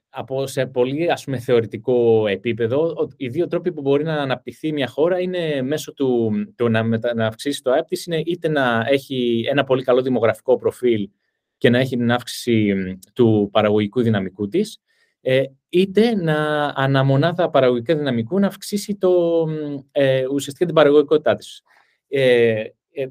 [0.08, 4.86] από σε πολύ ας πούμε, θεωρητικό επίπεδο, οι δύο τρόποι που μπορεί να αναπτυχθεί μια
[4.86, 6.82] χώρα είναι μέσω του, του να,
[7.14, 11.08] να αυξήσει το ΑΕΠ είναι είτε να έχει ένα πολύ καλό δημογραφικό προφίλ
[11.56, 12.74] και να έχει την αύξηση
[13.14, 14.80] του παραγωγικού δυναμικού της,
[15.20, 19.46] ε, είτε να αναμονάδα παραγωγικού δυναμικού να αυξήσει το,
[19.92, 21.62] ε, ουσιαστικά την παραγωγικότητά της.
[22.08, 23.06] Ε, ε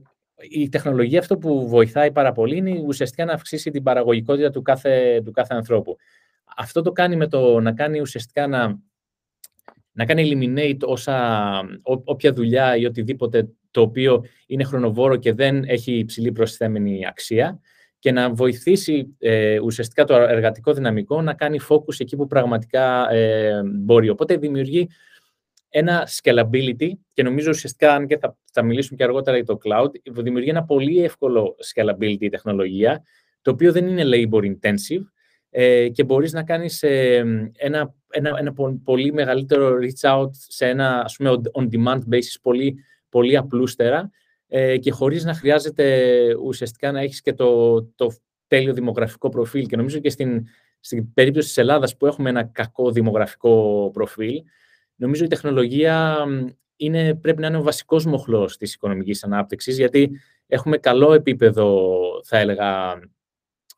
[0.50, 5.22] η τεχνολογία αυτό που βοηθάει πάρα πολύ είναι ουσιαστικά να αυξήσει την παραγωγικότητα του κάθε,
[5.26, 5.98] του κάθε ανθρώπου.
[6.58, 8.80] Αυτό το κάνει με το να κάνει ουσιαστικά να,
[9.92, 11.50] να κάνει eliminate όσα,
[11.84, 17.60] όποια δουλειά ή οτιδήποτε το οποίο είναι χρονοβόρο και δεν έχει υψηλή προσθέμενη αξία
[18.00, 23.62] και να βοηθήσει ε, ουσιαστικά το εργατικό δυναμικό να κάνει focus εκεί που πραγματικά ε,
[23.66, 24.10] μπορεί.
[24.10, 24.90] Οπότε δημιουργεί
[25.70, 29.90] ένα scalability και νομίζω ουσιαστικά, αν και θα, θα μιλήσουμε και αργότερα για το cloud,
[30.04, 33.04] δημιουργεί ένα πολύ εύκολο scalability τεχνολογία,
[33.42, 35.04] το οποίο δεν είναι labor intensive
[35.50, 37.26] ε, και μπορείς να κάνεις ε,
[37.58, 38.54] ένα, ένα, ένα
[38.84, 42.76] πολύ μεγαλύτερο reach out σε ένα ας πούμε, on-demand basis πολύ,
[43.10, 44.10] πολύ απλούστερα
[44.48, 48.12] ε, και χωρίς να χρειάζεται ουσιαστικά να έχεις και το, το
[48.48, 49.66] τέλειο δημογραφικό προφίλ.
[49.66, 50.48] Και νομίζω και στην,
[50.80, 54.44] στην περίπτωση της Ελλάδας που έχουμε ένα κακό δημογραφικό προφίλ,
[55.00, 56.18] νομίζω η τεχνολογία
[56.76, 60.12] είναι, πρέπει να είναι ο βασικός μοχλός της οικονομικής ανάπτυξης, γιατί
[60.48, 61.92] έχουμε καλό επίπεδο,
[62.24, 63.00] θα έλεγα,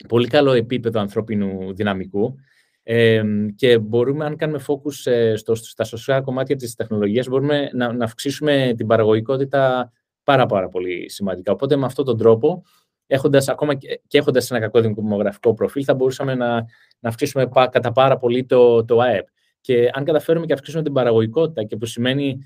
[0.07, 2.35] πολύ καλό επίπεδο ανθρώπινου δυναμικού
[2.83, 3.23] ε,
[3.55, 8.05] και μπορούμε, αν κάνουμε focus ε, στο, στα σωστά κομμάτια της τεχνολογίας, μπορούμε να, να
[8.05, 9.91] αυξήσουμε την παραγωγικότητα
[10.23, 11.51] πάρα πάρα πολύ σημαντικά.
[11.51, 12.63] Οπότε με αυτόν τον τρόπο,
[13.07, 16.55] έχοντας, ακόμα και, και έχοντας ένα κακό δημογραφικό προφίλ, θα μπορούσαμε να,
[16.99, 19.27] να αυξήσουμε κατά πάρα πολύ το, το ΑΕΠ.
[19.61, 22.37] Και αν καταφέρουμε και αυξήσουμε την παραγωγικότητα, και που σημαίνει,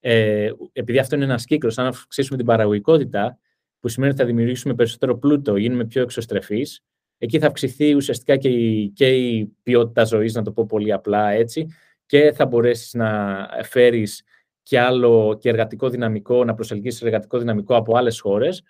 [0.00, 3.38] ε, επειδή αυτό είναι ένας κύκλος, αν αυξήσουμε την παραγωγικότητα,
[3.80, 6.80] που σημαίνει ότι θα δημιουργήσουμε περισσότερο πλούτο, γίνουμε πιο εξωστρεφείς,
[7.18, 11.30] εκεί θα αυξηθεί ουσιαστικά και η, και η ποιότητα ζωής, να το πω πολύ απλά
[11.30, 11.66] έτσι,
[12.06, 14.22] και θα μπορέσεις να φέρεις
[14.62, 18.62] και άλλο και εργατικό δυναμικό, να προσελκύσεις εργατικό δυναμικό από άλλες χώρες.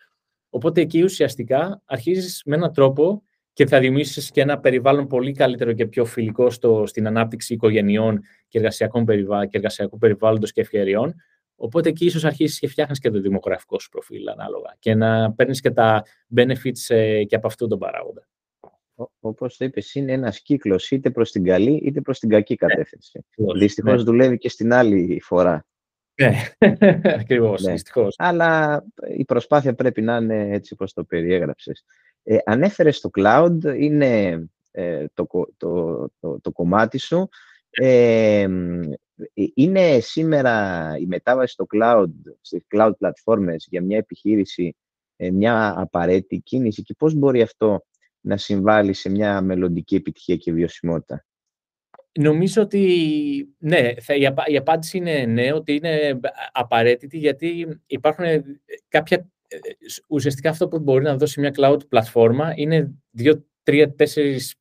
[0.51, 3.23] Οπότε εκεί ουσιαστικά αρχίζεις με έναν τρόπο
[3.57, 8.21] και θα δημιουργήσεις και ένα περιβάλλον πολύ καλύτερο και πιο φιλικό στο, στην ανάπτυξη οικογενειών
[8.49, 11.15] και, εργασιακών περιβά, και εργασιακού περιβάλλοντος και ευκαιριών.
[11.57, 15.61] Οπότε εκεί ίσως αρχίσεις και φτιάχνεις και το δημογραφικό σου προφίλ ανάλογα και να παίρνεις
[15.61, 16.05] και τα
[16.37, 18.29] benefits ε, και από αυτόν τον παράγοντα.
[19.21, 22.69] Όπως το είπες, είναι ένας κύκλος είτε προς την καλή είτε προς την κακή ναι.
[22.69, 23.25] κατεύθυνση.
[23.37, 23.59] Ναι.
[23.59, 25.67] Δυστυχώς δουλεύει και στην άλλη φορά.
[26.21, 26.35] Ναι,
[27.21, 27.63] ακριβώς.
[27.63, 27.75] Ναι.
[28.17, 28.85] Αλλά
[29.17, 31.85] η προσπάθεια πρέπει να είναι έτσι όπως το περιέγραψες.
[32.29, 37.29] Ε, ανέφερε στο cloud, είναι ε, το, το, το, το, κομμάτι σου.
[37.71, 38.49] Ε,
[39.55, 42.11] είναι σήμερα η μετάβαση στο cloud,
[42.41, 44.77] στις cloud πλατφόρμες για μια επιχείρηση
[45.17, 47.85] ε, μια απαραίτητη κίνηση και πώς μπορεί αυτό
[48.21, 51.25] να συμβάλλει σε μια μελλοντική επιτυχία και βιωσιμότητα;
[52.19, 56.21] Νομίζω ότι ναι, θα, η, η απάντηση είναι ναι, ότι είναι
[56.53, 58.25] απαραίτητη γιατί υπάρχουν
[58.89, 59.27] κάποια ε,
[60.09, 64.55] ουσιαστικά αυτό που μπορεί να δώσει μια cloud πλατφόρμα είναι δύο, τρία, τέσσερις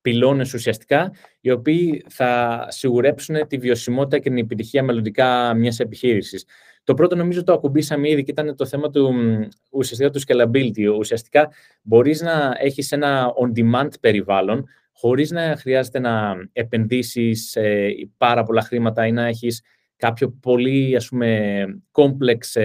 [0.00, 6.44] πυλώνες ουσιαστικά, οι οποίοι θα σιγουρέψουν τη βιωσιμότητα και την επιτυχία μελλοντικά μιας επιχείρησης.
[6.84, 9.14] Το πρώτο νομίζω το ακουμπήσαμε ήδη και ήταν το θέμα του
[9.70, 10.98] ουσιαστικά του scalability.
[10.98, 11.48] Ουσιαστικά
[11.82, 17.56] μπορείς να έχεις ένα on-demand περιβάλλον χωρίς να χρειάζεται να επενδύσεις
[18.16, 19.62] πάρα πολλά χρήματα ή να έχεις
[19.98, 22.60] κάποιο πολύ ας πούμε complex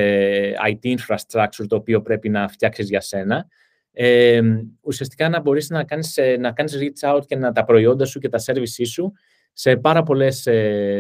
[0.70, 3.48] IT infrastructure το οποίο πρέπει να φτιάξεις για σένα.
[3.92, 4.42] Ε,
[4.82, 8.30] ουσιαστικά να μπορείς να κάνεις, να κάνεις reach out και να τα προϊόντα σου και
[8.30, 9.14] τα services σου
[9.54, 10.48] σε πάρα, πολλές,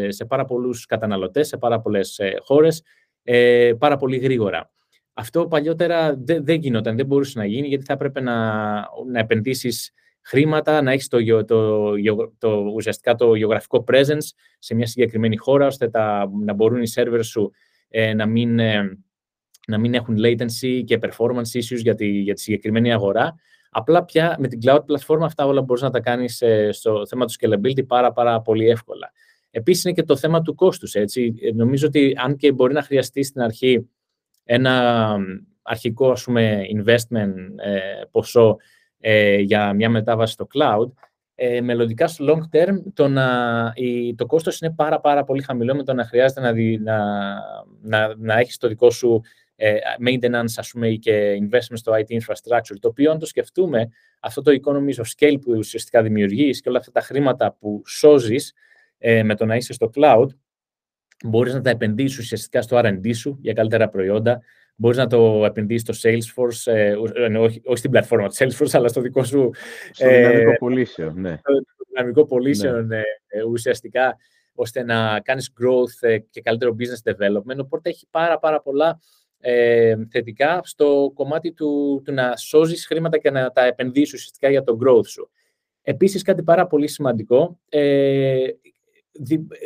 [0.07, 2.83] σε πάρα πολλούς καταναλωτές, σε πάρα πολλές χώρες,
[3.23, 4.71] ε, πάρα πολύ γρήγορα.
[5.13, 8.35] Αυτό παλιότερα δεν, δεν γινόταν, δεν μπορούσε να γίνει, γιατί θα έπρεπε να,
[9.11, 9.91] να επενδύσεις
[10.23, 11.91] χρήματα, να έχεις το, το,
[12.37, 14.27] το, ουσιαστικά το γεωγραφικό presence
[14.59, 17.51] σε μια συγκεκριμένη χώρα, ώστε τα, να μπορούν οι servers σου
[17.89, 18.97] ε, να, μην, ε,
[19.67, 23.35] να μην έχουν latency και performance issues για τη, για τη συγκεκριμένη αγορά.
[23.69, 27.25] Απλά πια με την cloud platform αυτά όλα μπορείς να τα κάνεις ε, στο θέμα
[27.25, 29.11] του scalability πάρα, πάρα πολύ εύκολα.
[29.51, 30.93] Επίσης είναι και το θέμα του κόστους.
[30.93, 31.33] Έτσι.
[31.41, 33.89] Ε, νομίζω ότι αν και μπορεί να χρειαστεί στην αρχή
[34.43, 35.15] ένα
[35.61, 37.79] αρχικό ας πούμε, investment ε,
[38.11, 38.57] ποσό
[39.05, 40.91] ε, για μια μετάβαση στο cloud,
[41.35, 45.75] ε, μελλοντικά στο long term το, να, η, το κόστος είναι πάρα, πάρα πολύ χαμηλό
[45.75, 46.97] με το να χρειάζεται να, να,
[47.81, 49.21] να, να έχεις το δικό σου
[49.55, 49.75] ε,
[50.07, 53.89] maintenance ας πούμε, και investment στο IT infrastructure, το οποίο αν το σκεφτούμε,
[54.19, 58.53] αυτό το economies of scale που ουσιαστικά δημιουργείς και όλα αυτά τα χρήματα που σώζεις
[58.97, 60.27] ε, με το να είσαι στο cloud,
[61.25, 64.41] μπορείς να τα επενδύσεις ουσιαστικά στο R&D σου για καλύτερα προϊόντα,
[64.75, 66.95] μπορείς να το επενδύσεις στο Salesforce, ε,
[67.37, 69.49] όχι, όχι στην πλατφόρμα του Salesforce, αλλά στο δικό σου...
[69.91, 71.37] Στο ε, δυναμικό πωλήσεων, ναι.
[71.37, 73.01] Στο δυναμικό πωλήσεων, ναι.
[73.27, 74.17] ε, ουσιαστικά,
[74.55, 77.57] ώστε να κάνεις growth ε, και καλύτερο business development.
[77.57, 78.99] Οπότε έχει πάρα, πάρα πολλά
[79.39, 84.63] ε, θετικά στο κομμάτι του, του να σώζεις χρήματα και να τα επενδύσεις ουσιαστικά για
[84.63, 85.29] το growth σου.
[85.81, 88.45] Επίσης, κάτι πάρα πολύ σημαντικό, ε,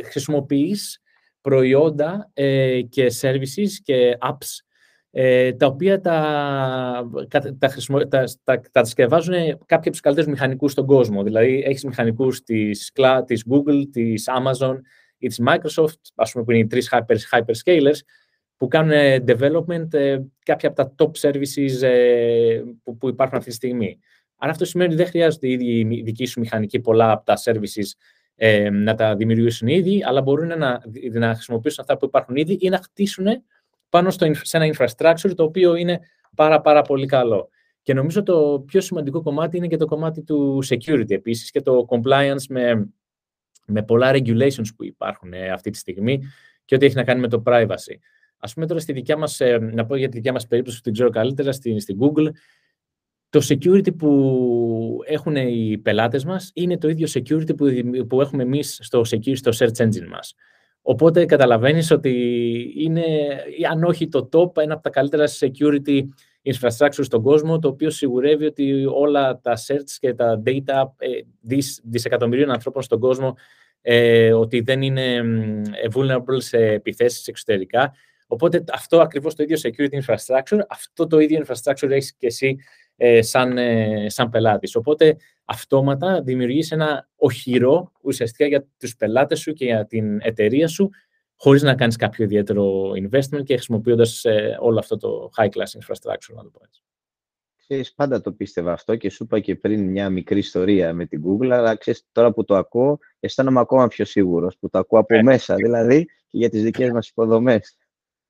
[0.05, 1.01] χρησιμοποιείς
[1.41, 4.65] προϊόντα ε, και services και apps
[5.11, 10.85] ε, τα οποία τα, τα, τα, τα, τα κατασκευάζουν κάποιοι από τους καλύτερους μηχανικούς στον
[10.85, 11.23] κόσμο.
[11.23, 12.91] Δηλαδή, έχεις μηχανικούς της,
[13.25, 14.75] της Google, της Amazon
[15.17, 17.99] ή της Microsoft, ας πούμε που είναι οι τρεις hyper, hyperscalers,
[18.57, 18.91] που κάνουν
[19.27, 23.99] development ε, κάποια από τα top services ε, που, που υπάρχουν αυτή τη στιγμή.
[24.37, 27.91] Άρα αυτό σημαίνει ότι δεν χρειάζεται οι δικοί σου μηχανικοί πολλά από τα services
[28.35, 32.69] ε, να τα δημιουργήσουν ήδη, αλλά μπορούν να, να χρησιμοποιήσουν αυτά που υπάρχουν ήδη ή
[32.69, 33.25] να χτίσουν
[33.89, 35.99] πάνω στο, σε ένα infrastructure το οποίο είναι
[36.35, 37.49] πάρα, πάρα πολύ καλό.
[37.81, 41.85] Και νομίζω το πιο σημαντικό κομμάτι είναι και το κομμάτι του security επίσης και το
[41.89, 42.89] compliance με,
[43.67, 46.21] με πολλά regulations που υπάρχουν ε, αυτή τη στιγμή
[46.65, 47.95] και ό,τι έχει να κάνει με το privacy.
[48.37, 50.83] Ας πούμε τώρα στη δικιά μας, ε, να πω για τη δικιά μας περίπτωση που
[50.83, 52.29] την ξέρω καλύτερα, στην, στην Google,
[53.29, 57.67] το security που έχουν οι πελάτες μας είναι το ίδιο security που,
[58.07, 60.35] που έχουμε εμείς στο, security, στο search engine μας.
[60.89, 62.13] Οπότε καταλαβαίνεις ότι
[62.77, 63.03] είναι,
[63.71, 66.01] αν όχι το top, ένα από τα καλύτερα security
[66.43, 71.07] infrastructure στον κόσμο, το οποίο σιγουρεύει ότι όλα τα search και τα data ε,
[71.41, 73.35] δις, δισεκατομμυρίων ανθρώπων στον κόσμο
[73.81, 77.93] ε, ότι δεν είναι ε, vulnerable σε επιθέσεις εξωτερικά.
[78.27, 82.57] Οπότε αυτό ακριβώς το ίδιο security infrastructure, αυτό το ίδιο infrastructure έχεις και εσύ
[82.95, 84.75] ε, σαν, ε, σαν πελάτης.
[84.75, 85.15] Οπότε
[85.47, 90.89] αυτόματα δημιουργείς ένα οχυρό ουσιαστικά για τους πελάτες σου και για την εταιρεία σου
[91.35, 96.35] χωρίς να κάνεις κάποιο ιδιαίτερο investment και χρησιμοποιώντας ε, όλο αυτό το high class infrastructure,
[96.35, 96.81] να το πω έτσι.
[97.55, 101.23] Ξέρεις, πάντα το πίστευα αυτό και σου είπα και πριν μια μικρή ιστορία με την
[101.25, 105.21] Google, αλλά ξέρεις, τώρα που το ακούω, αισθάνομαι ακόμα πιο σίγουρος, που το ακούω από
[105.21, 107.77] μέσα, δηλαδή, και για τις δικές μας υποδομές.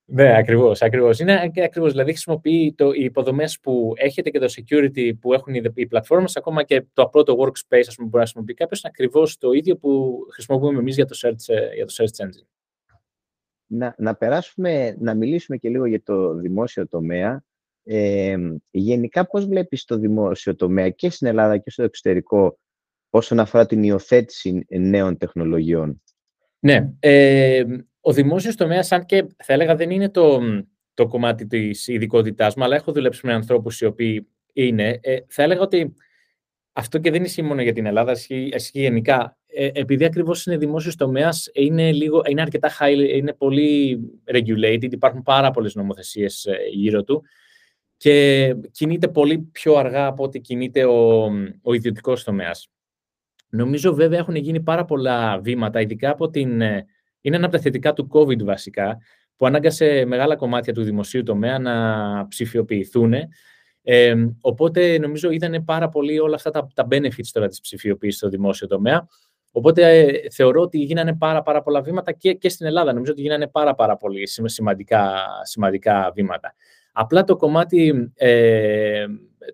[0.10, 0.82] Ναι, ακριβώς.
[0.82, 1.20] Ακριβώς.
[1.20, 1.92] Είναι ακριβώς.
[1.92, 6.32] Δηλαδή, χρησιμοποιεί το, οι υποδομές που έχετε και το security που έχουν οι, οι platforms,
[6.34, 9.52] ακόμα και το απλό το workspace, ας πούμε, μπορεί να χρησιμοποιεί κάποιος, είναι ακριβώς το
[9.52, 12.46] ίδιο που χρησιμοποιούμε εμείς για, το search, ε, για το search engine.
[13.70, 17.44] Να, να περάσουμε, να μιλήσουμε και λίγο για το δημόσιο τομέα.
[17.84, 18.38] Ε,
[18.72, 22.60] γενικά, πώς βλέπεις το δημόσιο τομέα και στην Ελλάδα και στο εξωτερικό
[23.10, 26.02] όσον αφορά την υιοθέτηση νέων τεχνολογιών;
[26.60, 26.94] Ναι.
[27.00, 27.64] Ε,
[28.08, 30.40] ο δημόσιος τομέας, αν και θα έλεγα δεν είναι το,
[30.94, 35.44] το κομμάτι της ειδικότητάς μου, αλλά έχω δουλέψει με ανθρώπους οι οποίοι είναι, ε, θα
[35.44, 35.94] έλεγα ότι
[36.74, 39.38] αυτό και δεν ισχύει μόνο για την Ελλάδα, ισχύει, ισχύει γενικά.
[39.48, 41.90] Ε, επειδή ακριβώς είναι δημόσιος τομέας, είναι,
[42.30, 44.00] είναι αρκετά high, είναι πολύ
[44.34, 47.24] regulated, υπάρχουν πάρα πολλές νομοθεσίες ε, γύρω του
[47.98, 52.70] και κινείται πολύ πιο αργά από ό,τι κινείται ο, ο ιδιωτικός τομέας.
[53.50, 56.86] Νομίζω βέβαια έχουν γίνει πάρα πολλά βήματα, ειδικά από την ε,
[57.28, 58.98] είναι ένα από τα θετικά του COVID βασικά,
[59.36, 63.14] που ανάγκασε μεγάλα κομμάτια του δημοσίου τομέα να ψηφιοποιηθούν
[63.84, 68.30] Ε, οπότε νομίζω είδανε πάρα πολύ όλα αυτά τα, τα benefits τώρα της ψηφιοποίησης στο
[68.30, 69.08] δημόσιο τομέα.
[69.52, 72.94] Οπότε ε, θεωρώ ότι γίνανε πάρα, πάρα πολλά βήματα και, και στην Ελλάδα.
[72.94, 76.54] Νομίζω ότι γίνανε πάρα, πάρα πολύ σημαντικά, σημαντικά βήματα.
[76.92, 79.06] Απλά το κομμάτι ε,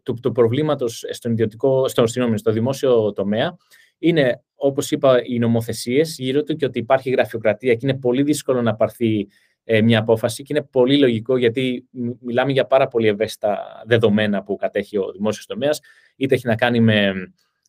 [0.04, 3.58] του, του προβλήματος στον ιδιωτικό, στο, στο δημόσιο τομέα
[4.04, 8.62] είναι, όπως είπα, οι νομοθεσίες γύρω του και ότι υπάρχει γραφειοκρατία και είναι πολύ δύσκολο
[8.62, 9.28] να πάρθει
[9.64, 11.88] ε, μια απόφαση και είναι πολύ λογικό γιατί
[12.20, 15.80] μιλάμε για πάρα πολύ ευαίσθητα δεδομένα που κατέχει ο δημόσιος τομέας,
[16.16, 17.14] είτε έχει να κάνει με,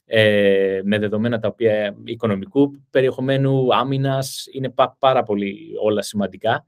[0.04, 6.64] ε, με δεδομένα τα οποία οικονομικού περιεχομένου, άμυνας, είναι πάρα πολύ όλα σημαντικά.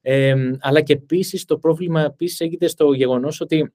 [0.00, 3.72] Ε, αλλά και επίσης το πρόβλημα επίσης έγινε στο γεγονός ότι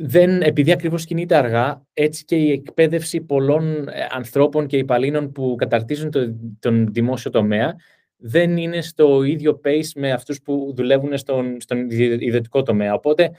[0.00, 5.54] δεν, επειδή ακριβώς κινείται αργά, έτσι και η εκπαίδευση πολλών ε, ανθρώπων και υπαλλήλων που
[5.58, 7.76] καταρτίζουν το, τον δημόσιο τομέα
[8.16, 12.94] δεν είναι στο ίδιο pace με αυτούς που δουλεύουν στον, στον ιδιωτικό τομέα.
[12.94, 13.30] Οπότε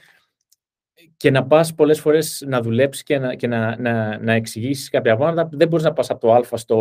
[1.16, 5.16] και να πας πολλές φορές να δουλέψεις και να, και να, να, να εξηγήσεις κάποια
[5.16, 6.76] πράγματα, δεν μπορείς να πας από το α στο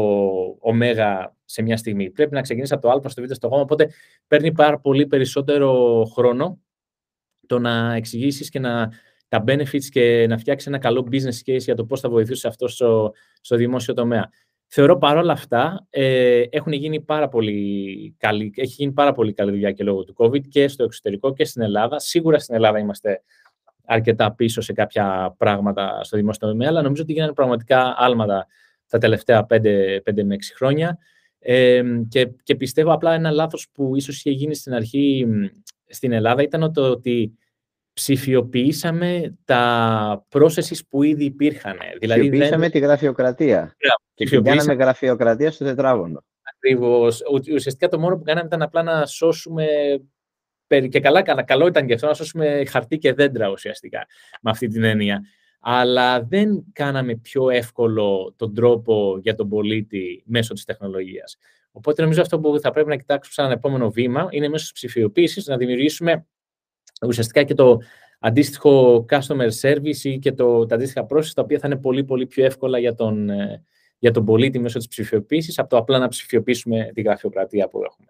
[0.59, 0.73] ω
[1.45, 2.09] σε μια στιγμή.
[2.09, 3.89] Πρέπει να ξεκινήσεις από το α στο β στο γ, οπότε
[4.27, 6.59] παίρνει πάρα πολύ περισσότερο χρόνο
[7.45, 8.89] το να εξηγήσεις και να,
[9.29, 12.67] τα benefits και να φτιάξει ένα καλό business case για το πώς θα βοηθήσει αυτό
[12.67, 14.29] στο, στο δημόσιο τομέα.
[14.67, 19.71] Θεωρώ παρόλα αυτά ε, έχουν γίνει πάρα πολύ καλή, έχει γίνει πάρα πολύ καλή δουλειά
[19.71, 21.99] και λόγω του COVID και στο εξωτερικό και στην Ελλάδα.
[21.99, 23.21] Σίγουρα στην Ελλάδα είμαστε
[23.85, 28.47] αρκετά πίσω σε κάποια πράγματα στο δημόσιο τομέα, αλλά νομίζω ότι γίνανε πραγματικά άλματα
[28.87, 30.97] τα τελευταία 5, 5 με 6 χρόνια.
[31.39, 35.27] Ε, και, και πιστεύω απλά ένα λάθος που ίσως είχε γίνει στην αρχή
[35.87, 37.37] στην Ελλάδα ήταν το ότι
[37.93, 41.77] ψηφιοποιήσαμε τα processes που ήδη υπήρχαν.
[41.99, 42.71] Δηλαδή, ψηφιοποιήσαμε δεν...
[42.71, 43.75] τη γραφειοκρατία.
[43.75, 46.23] Yeah, και κάναμε γραφειοκρατία στο τετράγωνο.
[46.55, 47.21] Ακριβώς.
[47.31, 49.65] Ουσιαστικά το μόνο που κάναμε ήταν απλά να σώσουμε.
[50.89, 54.05] Και καλά, καλά, καλό ήταν και αυτό να σώσουμε χαρτί και δέντρα ουσιαστικά
[54.41, 55.21] με αυτή την έννοια.
[55.59, 61.37] Αλλά δεν κάναμε πιο εύκολο τον τρόπο για τον πολίτη μέσω της τεχνολογίας.
[61.71, 65.47] Οπότε νομίζω αυτό που θα πρέπει να κοιτάξουμε σαν επόμενο βήμα είναι μέσω της ψηφιοποίησης
[65.47, 66.25] να δημιουργήσουμε
[67.07, 67.79] ουσιαστικά και το
[68.19, 72.25] αντίστοιχο customer service ή και το, τα αντίστοιχα process, τα οποία θα είναι πολύ, πολύ
[72.27, 73.63] πιο εύκολα για τον, ε,
[73.99, 78.07] για τον πολίτη μέσω της ψηφιοποίησης, από το απλά να ψηφιοποιήσουμε τη γραφειοκρατία που έχουμε.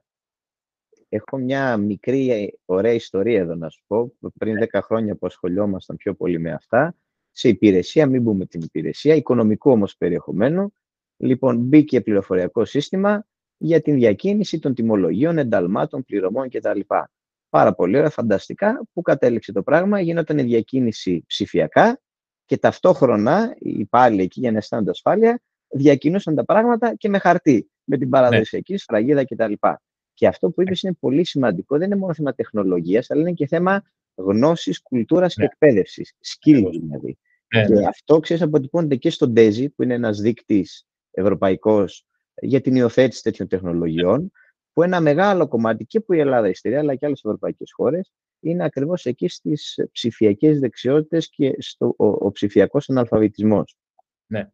[1.10, 4.13] Έχω μια μικρή ε, ωραία ιστορία εδώ να σου πω.
[4.38, 4.82] Πριν 10 ναι.
[4.82, 6.95] χρόνια που ασχολιόμασταν πιο πολύ με αυτά,
[7.32, 10.71] σε υπηρεσία, μην πούμε την υπηρεσία, οικονομικό όμως περιεχομένο,
[11.17, 13.25] λοιπόν μπήκε πληροφοριακό σύστημα
[13.58, 16.80] για την διακίνηση των τιμολογίων, ενταλμάτων, πληρωμών κτλ
[17.49, 21.99] πάρα πολύ ωραία, φανταστικά, που κατέληξε το πράγμα, γινόταν η διακίνηση ψηφιακά
[22.45, 27.69] και ταυτόχρονα οι υπάλληλοι εκεί για να αισθάνονται ασφάλεια διακινούσαν τα πράγματα και με χαρτί,
[27.83, 28.77] με την παραδοσιακή ναι.
[28.77, 29.53] σφραγίδα κτλ.
[30.13, 33.47] Και αυτό που είπες είναι πολύ σημαντικό, δεν είναι μόνο θέμα τεχνολογίας, αλλά είναι και
[33.47, 33.83] θέμα
[34.15, 35.45] γνώσης, κουλτούρας ναι.
[35.45, 36.13] και εκπαίδευσης.
[36.13, 37.17] Skills δηλαδή.
[37.55, 37.85] Ναι, και ναι.
[37.85, 42.05] αυτό ξέρεις αποτυπώνεται και στο DESI, που είναι ένας δείκτης ευρωπαϊκός
[42.41, 44.31] για την υιοθέτηση τέτοιων τεχνολογιών,
[44.79, 48.63] που ένα μεγάλο κομμάτι και που η Ελλάδα ειστερεί, αλλά και άλλες ευρωπαϊκές χώρες, είναι
[48.63, 53.75] ακριβώς εκεί στις ψηφιακές δεξιότητες και στο, ο, ο ψηφιακός αναλφαβητισμός.
[54.25, 54.49] Ναι.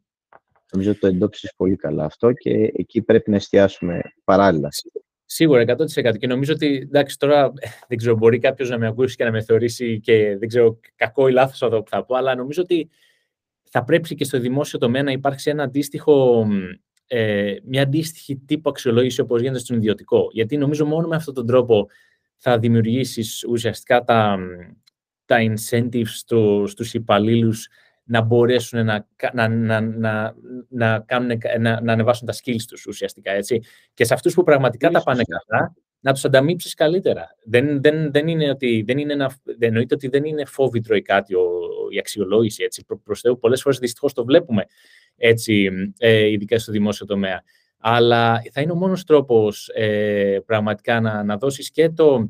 [0.71, 4.69] Νομίζω ότι το εντόπισες πολύ καλά αυτό και εκεί πρέπει να εστιάσουμε παράλληλα.
[5.25, 6.17] Σίγουρα, 100%.
[6.17, 7.53] Και νομίζω ότι, εντάξει, τώρα
[7.87, 11.27] δεν ξέρω, μπορεί κάποιος να με ακούσει και να με θεωρήσει και δεν ξέρω, κακό
[11.27, 12.89] ή λάθος αυτό που θα πω, αλλά νομίζω ότι
[13.63, 16.47] θα πρέπει και στο δημόσιο τομέα να υπάρξει ένα αντίστοιχο
[17.07, 20.27] ε, μια αντίστοιχη τύπο αξιολόγηση όπως γίνεται στον ιδιωτικό.
[20.31, 21.87] Γιατί νομίζω μόνο με αυτόν τον τρόπο
[22.35, 24.37] θα δημιουργήσεις ουσιαστικά τα,
[25.25, 27.67] τα incentives στο, στους υπαλλήλους
[28.03, 30.35] να μπορέσουν να, να, να, να,
[30.69, 33.31] να, κάνουν, να, να ανεβάσουν τα skills τους ουσιαστικά.
[33.31, 33.61] Έτσι.
[33.93, 37.35] Και σε αυτούς που πραγματικά τα πάνε καλά, να τους ανταμείψεις καλύτερα.
[37.43, 41.01] Δεν, δεν, δεν, είναι ότι, δεν είναι ένα, δεν εννοείται ότι δεν είναι φόβητρο ή
[41.01, 41.47] κάτι ο,
[41.89, 42.63] η αξιολόγηση.
[42.63, 42.85] Έτσι.
[42.85, 44.65] Προ, προς Θεού, πολλές φορές δυστυχώς το βλέπουμε
[45.15, 47.43] έτσι, ε, ειδικά στο δημόσιο τομέα.
[47.77, 52.29] Αλλά θα είναι ο μόνος τρόπος ε, πραγματικά να, να δώσεις και το,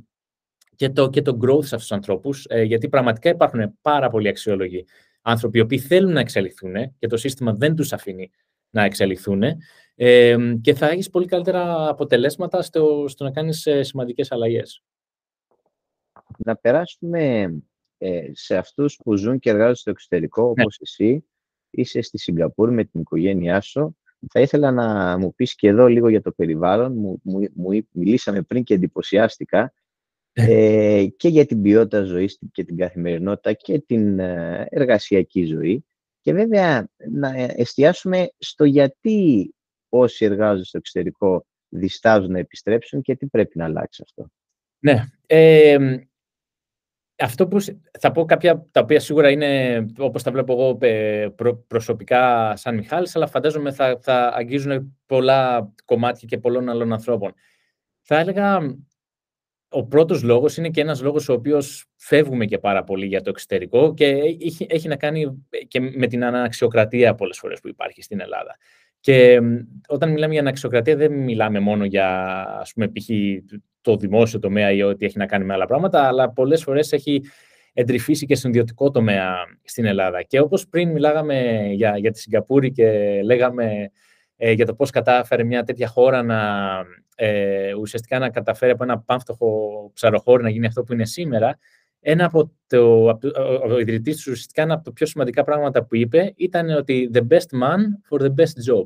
[0.76, 4.28] και, το, και το growth σε αυτούς τους ανθρώπους, ε, γιατί πραγματικά υπάρχουν πάρα πολλοί
[4.28, 4.86] αξιόλογοι
[5.26, 8.32] άνθρωποι οι οποίοι θέλουν να εξελιχθούν και το σύστημα δεν τους αφήνει
[8.70, 9.44] να εξελιχθούν
[9.96, 14.84] ε, και θα έχεις πολύ καλύτερα αποτελέσματα στο, στο να κάνεις ε, σημαντικές αλλαγές.
[16.38, 17.54] Να περάσουμε
[17.98, 20.50] ε, σε αυτούς που ζουν και εργάζονται στο εξωτερικό, ναι.
[20.50, 21.26] όπως εσύ,
[21.76, 23.98] είσαι στη Σιγκαπούρη με την οικογένειά σου.
[24.32, 26.94] Θα ήθελα να μου πεις και εδώ λίγο για το περιβάλλον.
[26.94, 29.74] Μου, μου, μου μιλήσαμε πριν και εντυπωσιάστηκα
[30.40, 30.46] ναι.
[30.46, 35.86] ε, και για την ποιότητα ζωής και την καθημερινότητα και την ε, εργασιακή ζωή.
[36.22, 39.50] Και βέβαια να εστιάσουμε στο γιατί
[39.90, 44.28] όσοι εργάζονται στο εξωτερικό διστάζουν να επιστρέψουν και τι πρέπει να αλλάξει αυτό.
[44.80, 45.04] Ναι.
[45.28, 45.78] Ε,
[47.18, 47.58] αυτό που
[48.00, 50.78] θα πω κάποια τα οποία σίγουρα είναι όπως τα βλέπω εγώ
[51.68, 57.34] προσωπικά σαν Μιχάλης, αλλά φαντάζομαι θα, θα αγγίζουν πολλά κομμάτια και πολλών άλλων ανθρώπων.
[58.02, 58.76] Θα έλεγα
[59.70, 63.30] ο πρώτος λόγος είναι και ένας λόγος ο οποίος φεύγουμε και πάρα πολύ για το
[63.30, 64.06] εξωτερικό και
[64.42, 68.58] έχει, έχει να κάνει και με την αναξιοκρατία πολλές φορές που υπάρχει στην Ελλάδα.
[69.00, 69.40] Και
[69.88, 72.10] όταν μιλάμε για αναξιοκρατία δεν μιλάμε μόνο για
[72.60, 73.10] ας πούμε, π.χ.
[73.86, 77.22] το δημόσιο τομέα ή ό,τι έχει να κάνει με άλλα πράγματα, αλλά πολλές φορές έχει
[77.74, 80.22] εντρυφήσει και στον ιδιωτικό τομέα στην Ελλάδα.
[80.22, 83.92] Και όπως πριν μιλάγαμε για, για τη Σιγκαπούρη και λέγαμε
[84.38, 86.40] ε, για το πώς κατάφερε μια τέτοια χώρα να
[87.16, 91.58] ε, ουσιαστικά να καταφέρει από ένα πάμφτωχο ψαροχώρι να γίνει αυτό που είναι σήμερα,
[92.00, 93.32] ένα από το, από το
[93.74, 97.22] ο ιδρυτής τους ουσιαστικά ένα από τα πιο σημαντικά πράγματα που είπε ήταν ότι the
[97.30, 97.80] best man
[98.10, 98.86] for the best job.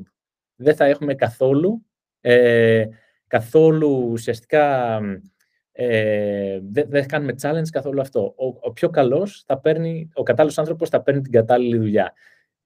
[0.56, 1.86] Δεν θα έχουμε καθόλου,
[2.20, 2.84] ε,
[3.30, 4.98] καθόλου ουσιαστικά,
[5.72, 8.20] ε, δεν, δεν κάνουμε challenge καθόλου αυτό.
[8.20, 12.12] Ο, ο πιο καλός θα παίρνει, ο κατάλληλος άνθρωπος θα παίρνει την κατάλληλη δουλειά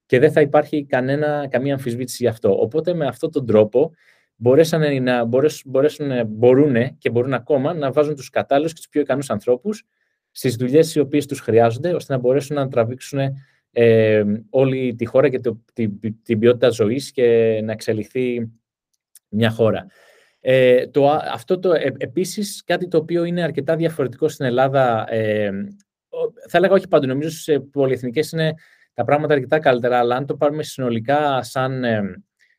[0.05, 2.61] και δεν θα υπάρχει κανένα, καμία αμφισβήτηση γι' αυτό.
[2.61, 3.91] Οπότε με αυτόν τον τρόπο
[4.35, 9.01] μπορέσαν να, μπορέσουν, μπορέσουν, μπορούν και μπορούν ακόμα να βάζουν τους κατάλληλους και τους πιο
[9.01, 9.83] ικανούς ανθρώπους
[10.31, 13.19] στις δουλειές οι οποίες τους χρειάζονται, ώστε να μπορέσουν να τραβήξουν
[13.71, 18.51] ε, όλη τη χώρα και το, την, την ποιότητα ζωής και να εξελιχθεί
[19.29, 19.85] μια χώρα.
[20.47, 25.51] Ε, το, αυτό το, ε, επίσης, κάτι το οποίο είναι αρκετά διαφορετικό στην Ελλάδα, ε,
[26.49, 28.53] θα έλεγα όχι παντού, νομίζω σε πολυεθνικές είναι
[28.93, 32.01] τα πράγματα αρκετά καλύτερα, αλλά αν το πάρουμε συνολικά σαν, ε,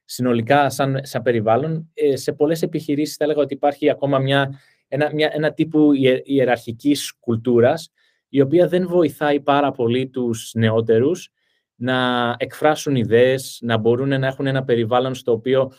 [0.04, 5.10] συνολικά σαν, σαν περιβάλλον, ε, σε πολλές επιχειρήσεις θα έλεγα ότι υπάρχει ακόμα μια, ένα,
[5.14, 5.92] μια, ένα τύπου
[6.24, 7.92] ιεραρχικής κουλτούρας,
[8.28, 11.30] η οποία δεν βοηθάει πάρα πολύ τους νεότερους
[11.74, 11.96] να
[12.38, 15.72] εκφράσουν ιδέες, να μπορούν να έχουν ένα περιβάλλον στο οποίο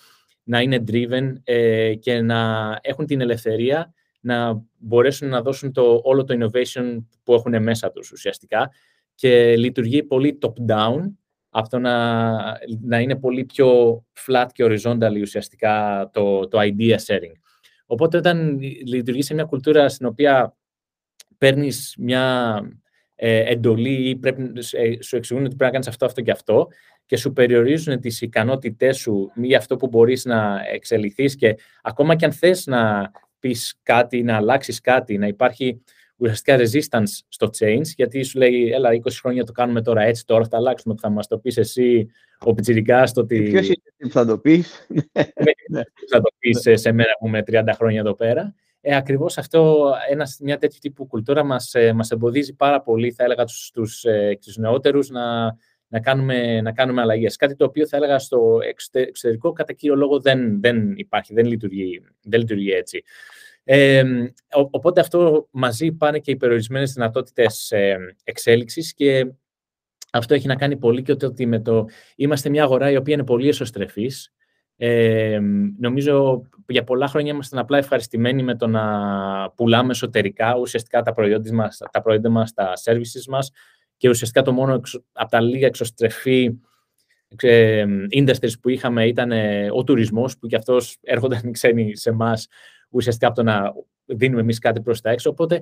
[0.48, 6.24] να είναι driven ε, και να έχουν την ελευθερία να μπορέσουν να δώσουν το, όλο
[6.24, 8.72] το innovation που έχουν μέσα τους ουσιαστικά
[9.16, 11.12] και λειτουργεί πολύ top-down,
[11.50, 12.32] αυτό να,
[12.82, 17.36] να είναι πολύ πιο flat και horizontal ουσιαστικά το, το idea sharing.
[17.86, 20.58] Οπότε όταν λειτουργεί σε μια κουλτούρα στην οποία
[21.38, 22.62] παίρνεις μια
[23.16, 26.68] ε, εντολή ή πρέπει, ε, σου εξηγούν ότι πρέπει να κάνεις αυτό, αυτό και αυτό
[27.08, 32.26] και σου περιορίζουν τις ικανότητές σου ή αυτό που μπορείς να εξελιχθείς και ακόμα και
[32.26, 35.82] αν θες να πεις κάτι, να αλλάξεις κάτι, να υπάρχει
[36.18, 40.46] ουσιαστικά resistance στο change, γιατί σου λέει, έλα, 20 χρόνια το κάνουμε τώρα έτσι, τώρα
[40.46, 43.42] θα αλλάξουμε, θα μας το πεις εσύ, ο Πιτσιρικάς, το ότι...
[43.42, 44.88] Ποιος είναι που θα το πεις;
[45.72, 46.76] Ναι, θα το πεις ναι.
[46.76, 48.56] σε μένα που είμαι 30 χρόνια εδώ πέρα.
[48.82, 53.24] Ε, ακριβώς αυτό, ένας, μια τέτοιου τύπου κουλτούρα μας, ε, μας εμποδίζει πάρα πολύ, θα
[53.24, 55.56] έλεγα, τους, τους, ε, τους νεότερους να,
[55.88, 57.36] να, κάνουμε, να κάνουμε αλλαγές.
[57.36, 58.60] Κάτι το οποίο θα έλεγα στο
[58.92, 63.04] εξωτερικό κατά κύριο λόγο δεν, δεν υπάρχει, δεν λειτουργεί, δεν λειτουργεί έτσι.
[63.64, 64.04] Ε,
[64.72, 69.32] οπότε αυτό μαζί πάνε και οι περιορισμένες δυνατότητες ε, εξέλιξης και
[70.12, 71.86] αυτό έχει να κάνει πολύ και ότι με το...
[72.16, 74.32] Είμαστε μια αγορά η οποία είναι πολύ εσωστρεφής.
[74.80, 75.40] Ε,
[75.80, 78.84] νομίζω για πολλά χρόνια ήμασταν απλά ευχαριστημένοι με το να
[79.56, 83.52] πουλάμε εσωτερικά ουσιαστικά τα προϊόντα μας, τα, προϊόντα μας, τα services μας
[83.98, 84.82] και ουσιαστικά το μόνο
[85.12, 86.60] από τα λίγα εξωστρεφή
[87.36, 89.32] ε, industries που είχαμε ήταν
[89.74, 92.48] ο τουρισμός που κι αυτός έρχονταν οι ξένοι σε εμάς
[92.90, 93.74] ουσιαστικά από το να
[94.06, 95.30] δίνουμε εμείς κάτι προς τα έξω.
[95.30, 95.62] Οπότε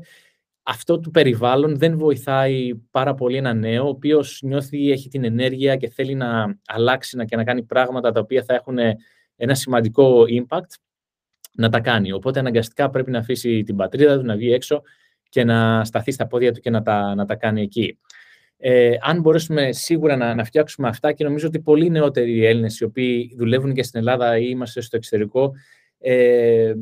[0.64, 5.76] αυτό του περιβάλλον δεν βοηθάει πάρα πολύ ένα νέο, ο οποίος νιώθει έχει την ενέργεια
[5.76, 8.78] και θέλει να αλλάξει και να κάνει πράγματα τα οποία θα έχουν
[9.36, 10.76] ένα σημαντικό impact,
[11.56, 12.12] να τα κάνει.
[12.12, 14.82] Οπότε αναγκαστικά πρέπει να αφήσει την πατρίδα του, να βγει έξω
[15.30, 18.00] και να σταθεί στα πόδια του και να τα, να τα κάνει εκεί.
[18.58, 22.84] Ε, αν μπορέσουμε σίγουρα να, να φτιάξουμε αυτά και νομίζω ότι πολλοί νεότεροι Έλληνες οι
[22.84, 25.54] οποίοι δουλεύουν και στην Ελλάδα ή είμαστε στο εξωτερικό
[26.00, 26.74] ε,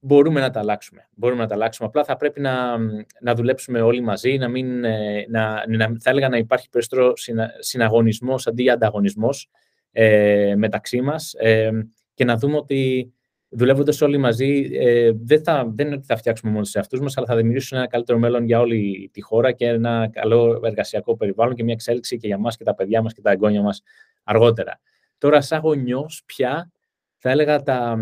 [0.00, 1.08] μπορούμε να τα αλλάξουμε.
[1.14, 1.88] Μπορούμε να τα αλλάξουμε.
[1.88, 2.78] Απλά θα πρέπει να,
[3.20, 7.50] να δουλέψουμε όλοι μαζί, να μην, ε, να, να, θα έλεγα να υπάρχει περισσότερο συνα,
[7.58, 9.50] συναγωνισμός αντί ανταγωνισμός
[9.92, 11.70] ε, μεταξύ μας ε,
[12.14, 13.12] και να δούμε ότι
[13.48, 17.16] δουλεύοντας όλοι μαζί ε, δεν, θα, δεν είναι ότι θα φτιάξουμε μόνο σε αυτούς μας,
[17.16, 21.54] αλλά θα δημιουργήσουμε ένα καλύτερο μέλλον για όλη τη χώρα και ένα καλό εργασιακό περιβάλλον
[21.54, 23.82] και μια εξέλιξη και για μας και τα παιδιά μας και τα εγγόνια μας
[24.24, 24.80] αργότερα.
[25.18, 26.70] Τώρα, σαν γονιός, πια
[27.16, 27.98] θα έλεγα τα,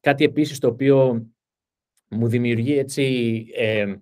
[0.00, 1.26] κάτι επίσης το οποίο
[2.08, 3.94] μου δημιουργεί έτσι, ε,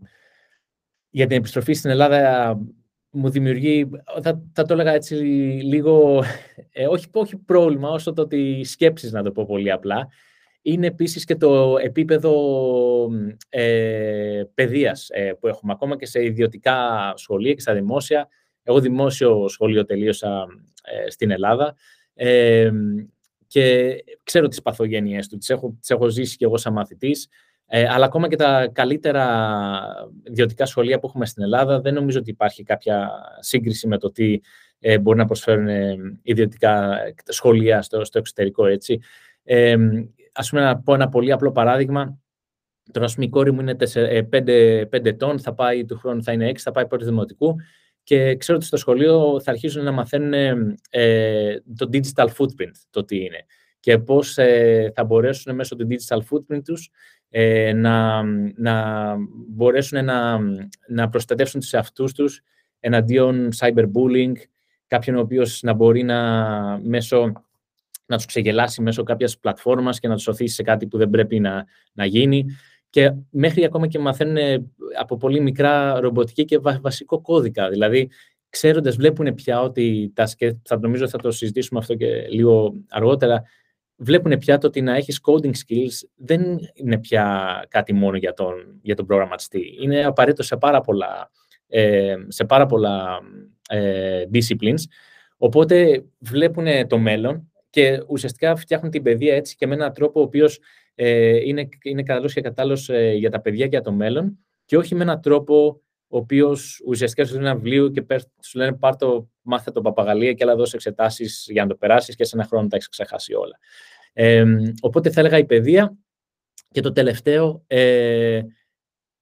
[1.11, 2.59] για την επιστροφή στην Ελλάδα,
[3.11, 3.91] μου δημιουργεί,
[4.23, 6.25] θα, θα το έλεγα έτσι λίγο,
[6.73, 10.09] ε, όχι, όχι πρόβλημα, όσο το ότι σκέψεις, να το πω πολύ απλά,
[10.63, 12.33] είναι επίσης και το επίπεδο
[13.49, 18.29] ε, παιδείας ε, που έχουμε ακόμα και σε ιδιωτικά σχολεία και στα δημόσια.
[18.63, 20.47] Εγώ δημόσιο σχολείο τελείωσα
[20.83, 21.77] ε, στην Ελλάδα
[22.15, 22.71] ε,
[23.47, 27.29] και ξέρω τις παθογένειες του, τις έχω, τις έχω ζήσει και εγώ σαν μαθητής
[27.73, 29.27] Ε, αλλά ακόμα και τα καλύτερα
[30.23, 34.41] ιδιωτικά σχολεία που έχουμε στην Ελλάδα, δεν νομίζω ότι υπάρχει κάποια σύγκριση με το τι
[34.79, 38.67] ε, μπορεί να προσφέρουν ε, ιδιωτικά σχολεία στο, στο εξωτερικό.
[38.67, 39.01] Έτσι.
[39.45, 39.77] Ε,
[40.41, 42.19] ας πούμε, να πω ένα πολύ απλό παράδειγμα.
[42.93, 43.77] Τώρα, η κόρη μου είναι
[44.31, 47.55] 5, 5 ετών, θα πάει του χρόνου, θα είναι 6, θα πάει πρώτης δημοτικού
[48.03, 50.33] και ξέρω ότι στο σχολείο θα αρχίσουν να μαθαίνουν
[50.91, 53.47] ε, το digital footprint, το τι είναι
[53.81, 56.91] και πώς ε, θα μπορέσουν μέσω του digital footprint τους
[57.29, 58.23] ε, να,
[58.57, 59.17] να
[59.49, 60.39] μπορέσουν να,
[60.89, 62.43] να προστατεύσουν τους εαυτούς τους
[62.81, 64.33] εναντίον cyberbullying,
[64.87, 67.33] κάποιον ο οποίος να μπορεί να, μέσω,
[68.11, 71.41] να τους ξεγελάσει μέσω κάποιας πλατφόρμας και να τους οθήσει σε κάτι που δεν πρέπει
[71.41, 72.45] να, να γίνει.
[72.91, 74.37] Και μέχρι ακόμα και μαθαίνουν
[74.99, 77.69] από πολύ μικρά ρομποτική και βασικό κώδικα.
[77.69, 78.11] Δηλαδή,
[78.49, 80.29] ξέροντας, βλέπουν πια ότι, τα,
[80.63, 83.43] θα νομίζω θα το συζητήσουμε αυτό και λίγο αργότερα,
[83.97, 86.43] βλέπουν πια το ότι να έχεις coding skills δεν
[86.75, 89.77] είναι πια κάτι μόνο για τον, για τον προγραμματιστή.
[89.81, 91.31] Είναι απαραίτητο σε πάρα πολλά,
[91.69, 93.21] ε, σε πάρα πολλά
[93.69, 94.83] ε, disciplines.
[95.37, 100.23] Οπότε βλέπουν το μέλλον και ουσιαστικά φτιάχνουν την παιδεία έτσι και με έναν τρόπο ο
[100.23, 100.61] οποίος
[100.95, 104.77] ε, είναι, είναι καλός και κατάλληλος ε, για τα παιδιά και για το μέλλον και
[104.77, 108.05] όχι με έναν τρόπο ο οποίος ουσιαστικά σου δίνει ένα βιβλίο και
[108.43, 112.17] σου λένε πάρ το, μάθε το παπαγαλία και άλλα δώσει εξετάσεις για να το περάσεις
[112.17, 113.59] και σε ένα χρόνο τα έχεις ξεχάσει όλα.
[114.13, 114.45] Ε,
[114.81, 115.97] οπότε θα έλεγα η παιδεία.
[116.73, 118.41] Και το τελευταίο, ε,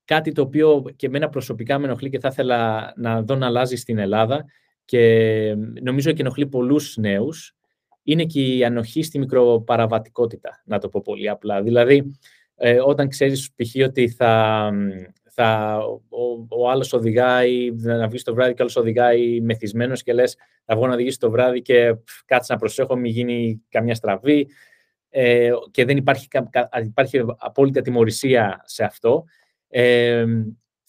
[0.05, 3.77] κάτι το οποίο και εμένα προσωπικά με ενοχλεί και θα ήθελα να δω να αλλάζει
[3.77, 4.45] στην Ελλάδα
[4.85, 7.57] και νομίζω και ενοχλεί πολλούς νέους,
[8.09, 11.63] είναι και η ανοχή στη μικροπαραβατικότητα, να το πω πολύ απλά.
[11.63, 12.19] Δηλαδή,
[12.57, 13.87] ε, όταν ξέρεις π.χ.
[13.87, 14.71] ότι θα,
[15.31, 15.79] θα,
[16.09, 20.37] ο, ο άλλος οδηγάει, να βγεις το βράδυ και ο άλλος οδηγάει μεθυσμένος και λες
[20.65, 21.95] θα βγω να οδηγήσει το βράδυ και
[22.25, 24.49] κάτσε να προσέχω, μην γίνει καμιά στραβή
[25.09, 26.29] ε, και δεν υπάρχει,
[26.83, 29.25] υπάρχει απόλυτη ατιμορρησία σε αυτό.
[29.69, 30.25] Ε,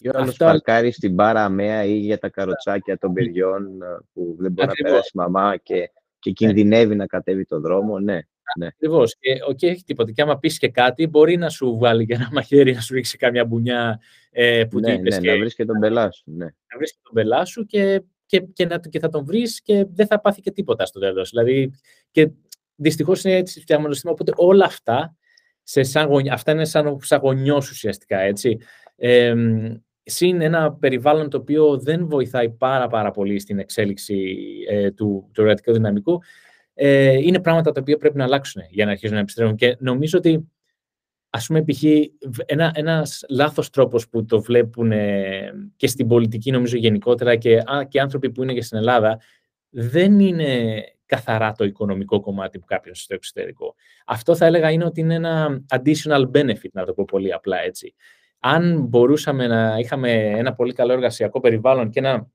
[0.02, 4.36] ή ο άλλος παρκάρει στην μπάρα αμαία ή για τα καροτσάκια των παιδιών ε, που
[4.38, 5.90] δεν μπορεί να περάσει η μαμά και,
[6.20, 7.98] και κινδυνεύει να κατέβει το δρόμο.
[7.98, 8.18] Ναι,
[8.58, 8.66] ναι.
[8.66, 9.16] Ακριβώς.
[9.18, 10.12] Και okay, έχει τίποτα.
[10.12, 13.16] Και άμα πεις και κάτι, μπορεί να σου βάλει και ένα μαχαίρι να σου ρίξει
[13.16, 14.00] καμιά μπουνιά
[14.30, 15.14] ε, που ναι, είπες.
[15.14, 15.30] Ναι, και...
[15.30, 16.22] να βρεις και τον πελά σου.
[16.24, 16.44] Ναι.
[16.44, 19.86] Να βρεις και τον πελά σου και, και, και, να, και θα τον βρεις και
[19.94, 21.30] δεν θα πάθει και τίποτα στο τέλος.
[21.30, 21.70] Δηλαδή,
[22.10, 22.30] και
[22.74, 24.12] δυστυχώς είναι έτσι φτιαγμένο σύστημα.
[24.12, 25.16] Οπότε όλα αυτά,
[25.62, 27.20] σε σαν, αυτά είναι σαν, σαν
[27.56, 28.18] ουσιαστικά.
[28.18, 28.58] Έτσι.
[28.96, 29.34] Ε,
[30.10, 34.36] συν ένα περιβάλλον το οποίο δεν βοηθάει πάρα, πάρα πολύ στην εξέλιξη
[34.68, 36.20] ε, του, του εργατικού δυναμικού,
[36.74, 39.56] ε, είναι πράγματα τα οποία πρέπει να αλλάξουν για να αρχίσουν να επιστρέφουν.
[39.56, 40.48] Και νομίζω ότι,
[41.30, 41.82] ας πούμε, π.χ.
[42.46, 44.92] Ένα, ένας λάθος τρόπος που το βλέπουν
[45.76, 49.20] και στην πολιτική, νομίζω, γενικότερα και, α, και άνθρωποι που είναι και στην Ελλάδα,
[49.70, 53.74] δεν είναι καθαρά το οικονομικό κομμάτι που κάποιο στο εξωτερικό.
[54.06, 57.94] Αυτό θα έλεγα είναι ότι είναι ένα additional benefit, να το πω πολύ απλά έτσι.
[58.40, 62.28] Αν μπορούσαμε να είχαμε ένα πολύ καλό εργασιακό περιβάλλον και να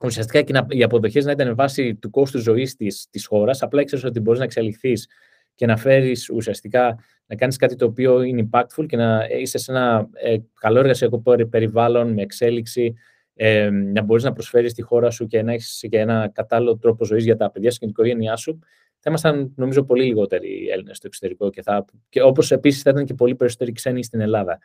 [0.00, 3.80] ουσιαστικά και να, οι αποδοχές να ήταν βάση του κόστου ζωής της της χώρας, απλά
[3.80, 5.08] ήξερες ότι μπορείς να εξελιχθείς
[5.54, 9.72] και να φέρεις ουσιαστικά να κάνεις κάτι το οποίο είναι impactful και να είσαι σε
[9.72, 12.94] ένα ε, καλό εργασιακό περιβάλλον με εξέλιξη,
[13.34, 17.04] ε, να μπορείς να προσφέρεις στη χώρα σου και να έχεις και ένα κατάλληλο τρόπο
[17.04, 18.58] ζωής για τα παιδιά σου και την οικογένειά σου,
[18.98, 23.04] θα ήμασταν νομίζω πολύ λιγότεροι Έλληνες στο εξωτερικό και, θα, και όπως επίσης θα ήταν
[23.04, 24.58] και πολύ περισσότεροι ξένοι στην Ελλάδα.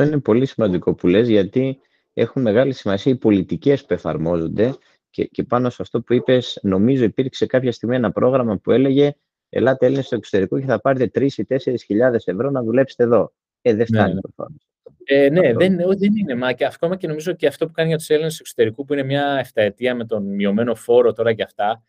[0.00, 1.78] Αυτό είναι πολύ σημαντικό που λες, γιατί
[2.12, 4.74] έχουν μεγάλη σημασία οι πολιτικές που εφαρμόζονται
[5.10, 9.14] και, και πάνω σε αυτό που είπες, νομίζω υπήρξε κάποια στιγμή ένα πρόγραμμα που έλεγε
[9.48, 13.32] Ελάτε Έλληνες στο εξωτερικό και θα πάρετε 3 ή 4 χιλιάδες ευρώ να δουλέψετε εδώ.
[13.62, 14.20] Ε, δεν φτάνει ναι.
[14.20, 14.68] προφανώς.
[15.04, 16.34] Ε, ναι, δεν, δεν είναι.
[16.34, 18.92] Μα και ακόμα και νομίζω και αυτό που κάνει για τους Έλληνες του εξωτερικού, που
[18.92, 21.82] είναι μια εφταετία με τον μειωμένο φόρο τώρα και αυτά.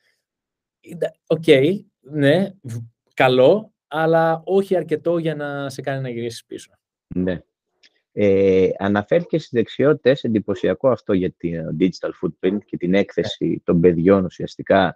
[1.27, 2.49] OK, okay, ναι,
[3.13, 6.71] καλό, αλλά όχι αρκετό για να σε κάνει να γυρίσεις πίσω.
[7.15, 7.41] Ναι.
[8.11, 14.25] Ε, αναφέρθηκε στις δεξιότητες, εντυπωσιακό αυτό για την digital footprint και την έκθεση των παιδιών
[14.25, 14.95] ουσιαστικά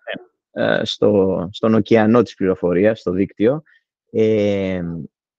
[0.51, 3.64] ε, στο, στον ωκεανό της πληροφορίας, στο δίκτυο.
[4.11, 4.82] Ε,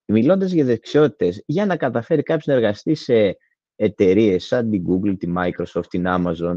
[0.05, 3.37] μιλώντας για δεξιότητες, για να καταφέρει κάποιος να εργαστεί σε
[3.77, 6.57] εταιρείες σαν την Google, τη Microsoft, την Amazon,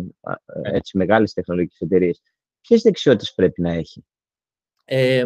[0.64, 2.22] ε, έτσι, μεγάλες τεχνολογικές εταιρείες,
[2.62, 4.06] ποιες δεξιότητες πρέπει να έχει;
[4.86, 5.24] Ε,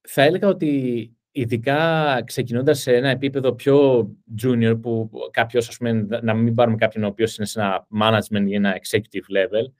[0.00, 4.08] θα έλεγα ότι ειδικά ξεκινώντας σε ένα επίπεδο πιο
[4.42, 8.46] junior, που κάποιος, ας πούμε, να μην πάρουμε κάποιον ο οποίος είναι σε ένα management
[8.46, 9.72] ή ένα executive level,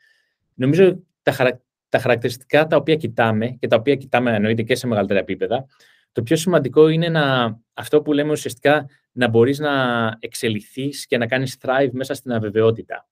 [0.54, 1.62] νομίζω τα, χαρα...
[1.88, 5.66] τα χαρακτηριστικά τα οποία κοιτάμε και τα οποία κοιτάμε εννοείται και σε μεγαλύτερα επίπεδα,
[6.12, 9.72] το πιο σημαντικό είναι να, αυτό που λέμε ουσιαστικά να μπορείς να
[10.18, 13.08] εξελιχθείς και να κάνεις thrive μέσα στην αβεβαιότητα.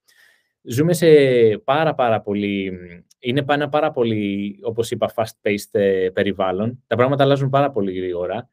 [0.67, 1.07] Ζούμε σε
[1.65, 2.73] πάρα πάρα πολύ,
[3.19, 6.83] είναι ένα πάρα πολύ, όπως είπα, fast-paced ε, περιβάλλον.
[6.87, 8.49] Τα πράγματα αλλάζουν πάρα πολύ γρήγορα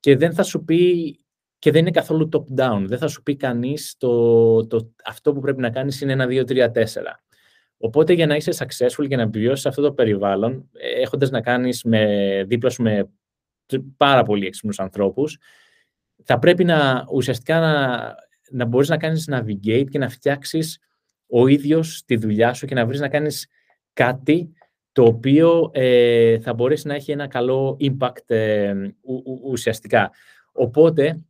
[0.00, 1.18] και δεν θα σου πει
[1.58, 2.82] και δεν είναι καθόλου top-down.
[2.86, 6.44] Δεν θα σου πει κανείς το, το, αυτό που πρέπει να κάνεις είναι ένα, δύο,
[6.44, 7.22] τρία, τέσσερα.
[7.76, 11.82] Οπότε για να είσαι successful και να επιβιώσεις αυτό το περιβάλλον, ε, έχοντας να κάνεις
[11.84, 13.10] με, δίπλα σου με
[13.96, 15.38] πάρα πολύ έξυπνους ανθρώπους,
[16.24, 18.14] θα πρέπει να ουσιαστικά να,
[18.50, 20.78] να μπορείς να κάνεις navigate και να φτιάξεις
[21.36, 23.46] ο ίδιος τη δουλειά σου και να βρεις να κάνεις
[23.92, 24.52] κάτι
[24.92, 28.74] το οποίο ε, θα μπορέσει να έχει ένα καλό impact ε,
[29.44, 30.10] ουσιαστικά.
[30.52, 31.20] Οπότε,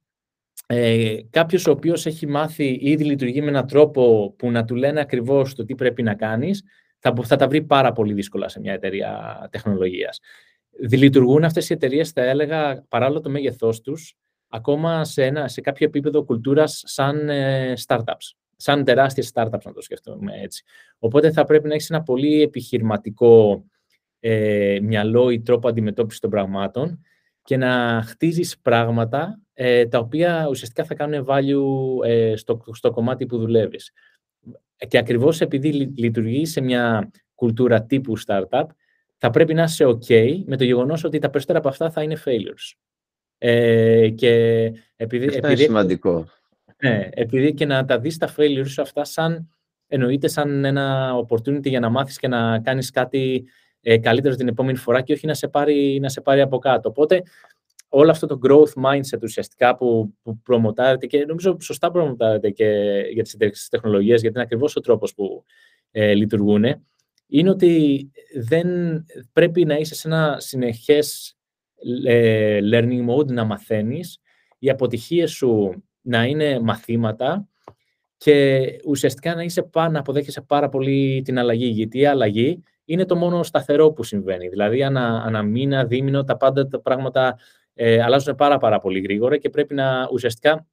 [0.66, 5.00] ε, κάποιος ο οποίος έχει μάθει ήδη λειτουργεί με έναν τρόπο που να του λένε
[5.00, 6.62] ακριβώς το τι πρέπει να κάνεις,
[6.98, 10.20] θα, θα τα βρει πάρα πολύ δύσκολα σε μια εταιρεία τεχνολογίας.
[10.90, 14.16] Λειτουργούν αυτές οι εταιρείες, θα έλεγα, παράλληλα το μέγεθός τους,
[14.48, 18.43] ακόμα σε, ένα, σε κάποιο επίπεδο κουλτούρας σαν ε, startups.
[18.64, 20.64] Σαν τεράστιες startups, να το σκεφτούμε έτσι.
[20.98, 23.64] Οπότε θα πρέπει να έχεις ένα πολύ επιχειρηματικό
[24.20, 27.00] ε, μυαλό ή τρόπο αντιμετώπισης των πραγμάτων
[27.42, 33.26] και να χτίζεις πράγματα ε, τα οποία ουσιαστικά θα κάνουν value ε, στο, στο κομμάτι
[33.26, 33.92] που δουλεύεις.
[34.88, 38.66] Και ακριβώς επειδή λειτουργεί σε μια κουλτούρα τύπου startup,
[39.16, 42.16] θα πρέπει να είσαι OK με το γεγονός ότι τα περισσότερα από αυτά θα είναι
[42.24, 42.76] failures.
[43.38, 44.62] Ε, και
[44.96, 46.28] επειδή, Αυτό επειδή, είναι σημαντικό.
[46.84, 49.48] Ναι, επειδή και να τα δεις τα failures αυτά σαν,
[49.86, 53.44] εννοείται σαν ένα opportunity για να μάθεις και να κάνεις κάτι
[53.80, 56.88] ε, καλύτερο την επόμενη φορά και όχι να σε πάρει, να σε πάρει από κάτω.
[56.88, 57.22] Οπότε
[57.88, 62.66] όλο αυτό το growth mindset ουσιαστικά που, που προμοτάρεται και νομίζω σωστά προμοτάρεται και
[63.12, 65.44] για τις εταιρείες τεχνολογίες, γιατί είναι ακριβώς ο τρόπος που
[65.90, 66.64] ε, λειτουργούν,
[67.26, 68.68] είναι ότι δεν
[69.32, 71.36] πρέπει να είσαι σε ένα συνεχές
[72.04, 74.18] ε, learning mode, να μαθαίνεις,
[74.58, 77.48] οι αποτυχίες σου να είναι μαθήματα
[78.16, 83.16] και ουσιαστικά να, είσαι, να αποδέχεσαι πάρα πολύ την αλλαγή, γιατί η αλλαγή είναι το
[83.16, 84.48] μόνο σταθερό που συμβαίνει.
[84.48, 87.38] Δηλαδή, ανα, ανα μήνα, δίμηνο, τα πάντα τα πράγματα
[87.74, 90.66] ε, αλλάζουν πάρα, πάρα πολύ γρήγορα και πρέπει να ουσιαστικά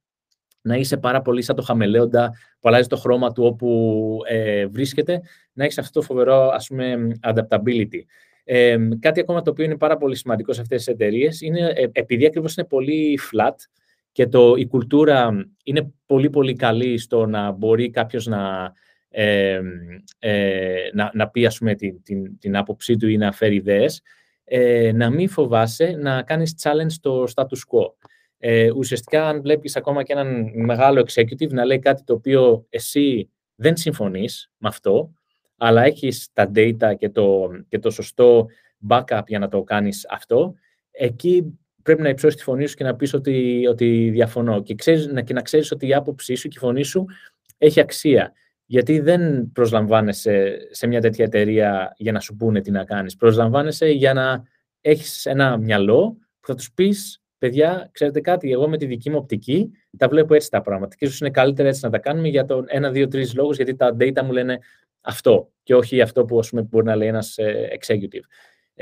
[0.62, 5.20] να είσαι πάρα πολύ σαν το χαμελέοντα που αλλάζει το χρώμα του όπου ε, βρίσκεται,
[5.52, 8.00] να έχεις αυτό το φοβερό, ας πούμε, adaptability.
[8.44, 11.88] Ε, κάτι ακόμα το οποίο είναι πάρα πολύ σημαντικό σε αυτές τις εταιρείες είναι ε,
[11.92, 13.54] επειδή ακριβώς είναι πολύ flat
[14.12, 18.72] και το, η κουλτούρα είναι πολύ πολύ καλή στο να μπορεί κάποιος να
[19.12, 19.60] ε,
[20.92, 24.02] να, να πει ας πούμε, την, την, την άποψή του ή να φέρει ιδέες,
[24.44, 27.92] ε, να μην φοβάσαι να κάνεις challenge στο status quo.
[28.38, 33.30] Ε, ουσιαστικά, αν βλέπεις ακόμα και έναν μεγάλο executive να λέει κάτι το οποίο εσύ
[33.54, 35.12] δεν συμφωνείς με αυτό,
[35.56, 38.46] αλλά έχεις τα data και το, και το σωστό
[38.88, 40.54] backup για να το κάνεις αυτό,
[40.90, 44.62] εκεί πρέπει να υψώσεις τη φωνή σου και να πεις ότι, ότι διαφωνώ.
[44.62, 47.06] Και, ξέρεις, και να ξέρεις ότι η άποψή σου και η φωνή σου
[47.58, 48.32] έχει αξία
[48.66, 53.16] γιατί δεν προσλαμβάνεσαι σε μια τέτοια εταιρεία για να σου πούνε τι να κάνεις.
[53.16, 54.42] Προσλαμβάνεσαι για να
[54.80, 59.16] έχεις ένα μυαλό που θα τους πεις παιδιά, ξέρετε κάτι, εγώ με τη δική μου
[59.16, 62.44] οπτική τα βλέπω έτσι τα πράγματα και ίσως είναι καλύτερα έτσι να τα κάνουμε για
[62.44, 64.58] τον ένα, δύο, τρεις λόγους, γιατί τα data μου λένε
[65.00, 68.24] αυτό και όχι αυτό που πούμε, μπορεί να λέει ένας ε, executive.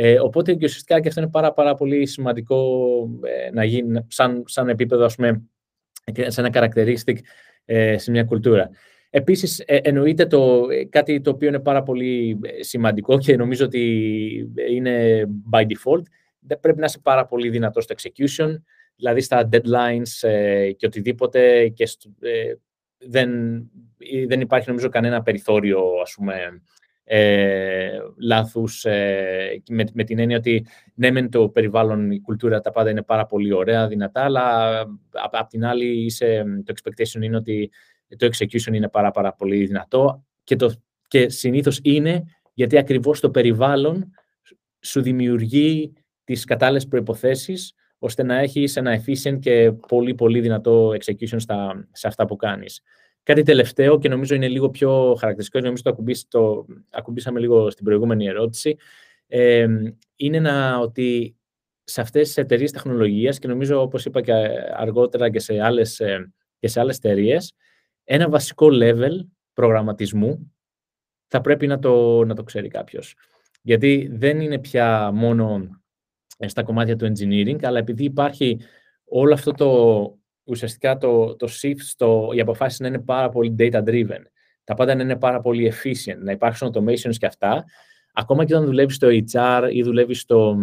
[0.03, 2.81] Ε, οπότε και ουσιαστικά και αυτό είναι πάρα, πάρα πολύ σημαντικό
[3.23, 5.43] ε, να γίνει σαν, σαν επίπεδο, ας πούμε,
[6.27, 7.17] σε ένα characteristic
[7.65, 8.71] ε, σε μια κουλτούρα.
[9.11, 13.65] Επίσης, ε, εννοείται το, ε, κάτι το οποίο είναι πάρα πολύ ε, σημαντικό και νομίζω
[13.65, 16.03] ότι είναι by default,
[16.61, 18.63] πρέπει να είσαι πάρα πολύ δυνατός στο execution,
[18.97, 20.29] δηλαδή στα deadlines
[20.77, 21.89] και οτιδήποτε και
[22.99, 23.31] δεν,
[24.27, 26.63] δεν υπάρχει νομίζω κανένα περιθώριο ας πούμε,
[27.13, 28.85] ε, λάθους
[29.71, 33.27] με, με την έννοια ότι ναι μεν το περιβάλλον, η κουλτούρα, τα πάντα είναι πάρα
[33.27, 34.81] πολύ ωραία, δυνατά, αλλά
[35.11, 37.71] απ' την άλλη είσαι, το expectation είναι ότι
[38.17, 40.73] το execution είναι πάρα, πάρα πολύ δυνατό και, το,
[41.09, 42.23] και συνήθως είναι
[42.55, 44.13] γιατί ακριβώς το περιβάλλον
[44.81, 45.93] σου δημιουργεί
[46.25, 52.07] τις κατάλληλες προϋποθέσεις ώστε να έχεις ένα efficient και πολύ πολύ δυνατό execution στα, σε
[52.07, 52.83] αυτά που κάνεις.
[53.23, 55.97] Κάτι τελευταίο και νομίζω είναι λίγο πιο χαρακτηριστικό, νομίζω το,
[56.29, 58.77] το ακουμπήσαμε λίγο στην προηγούμενη ερώτηση,
[59.27, 59.67] ε,
[60.17, 61.37] είναι να, ότι
[61.85, 64.33] σε αυτές τις εταιρείες τεχνολογίας και νομίζω όπως είπα και
[64.75, 67.55] αργότερα και σε άλλες, ε, και σε άλλες εταιρείες,
[68.05, 70.53] ένα βασικό level προγραμματισμού
[71.27, 73.15] θα πρέπει να το, να το ξέρει κάποιος.
[73.63, 75.69] Γιατί δεν είναι πια μόνο
[76.39, 78.59] ε, στα κομμάτια του engineering, αλλά επειδή υπάρχει
[79.05, 80.20] όλο αυτό το
[80.51, 84.23] ουσιαστικά το, το shift στο, οι αποφάσεις να είναι πάρα πολύ data-driven,
[84.65, 87.65] τα πάντα να είναι πάρα πολύ efficient, να υπάρξουν automations και αυτά,
[88.13, 90.59] ακόμα και όταν δουλεύεις στο HR ή δουλεύεις στο,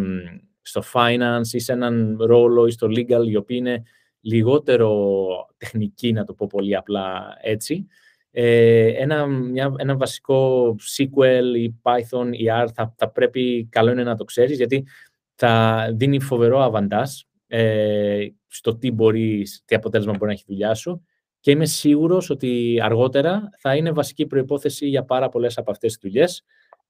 [0.61, 3.83] στο finance ή σε έναν ρόλο ή στο legal, οι οποίοι είναι
[4.21, 5.25] λιγότερο
[5.57, 7.87] τεχνική, να το πω πολύ απλά έτσι.
[8.31, 14.03] Ε, ένα, μια, ένα βασικό SQL ή Python ή R θα, θα πρέπει καλό είναι
[14.03, 14.87] να το ξέρεις γιατί
[15.35, 20.73] θα δίνει φοβερό αβαντάς ε, στο τι, μπορεί, τι αποτέλεσμα μπορεί να έχει η δουλειά
[20.73, 21.05] σου
[21.39, 26.01] και είμαι σίγουρος ότι αργότερα θα είναι βασική προϋπόθεση για πάρα πολλές από αυτές τις
[26.01, 26.43] δουλειές,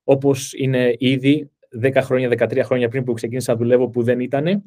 [0.04, 1.52] όπως είναι ήδη
[1.82, 4.64] 10 χρόνια, 13 χρόνια πριν που ξεκίνησα να δουλεύω που δεν ήταν.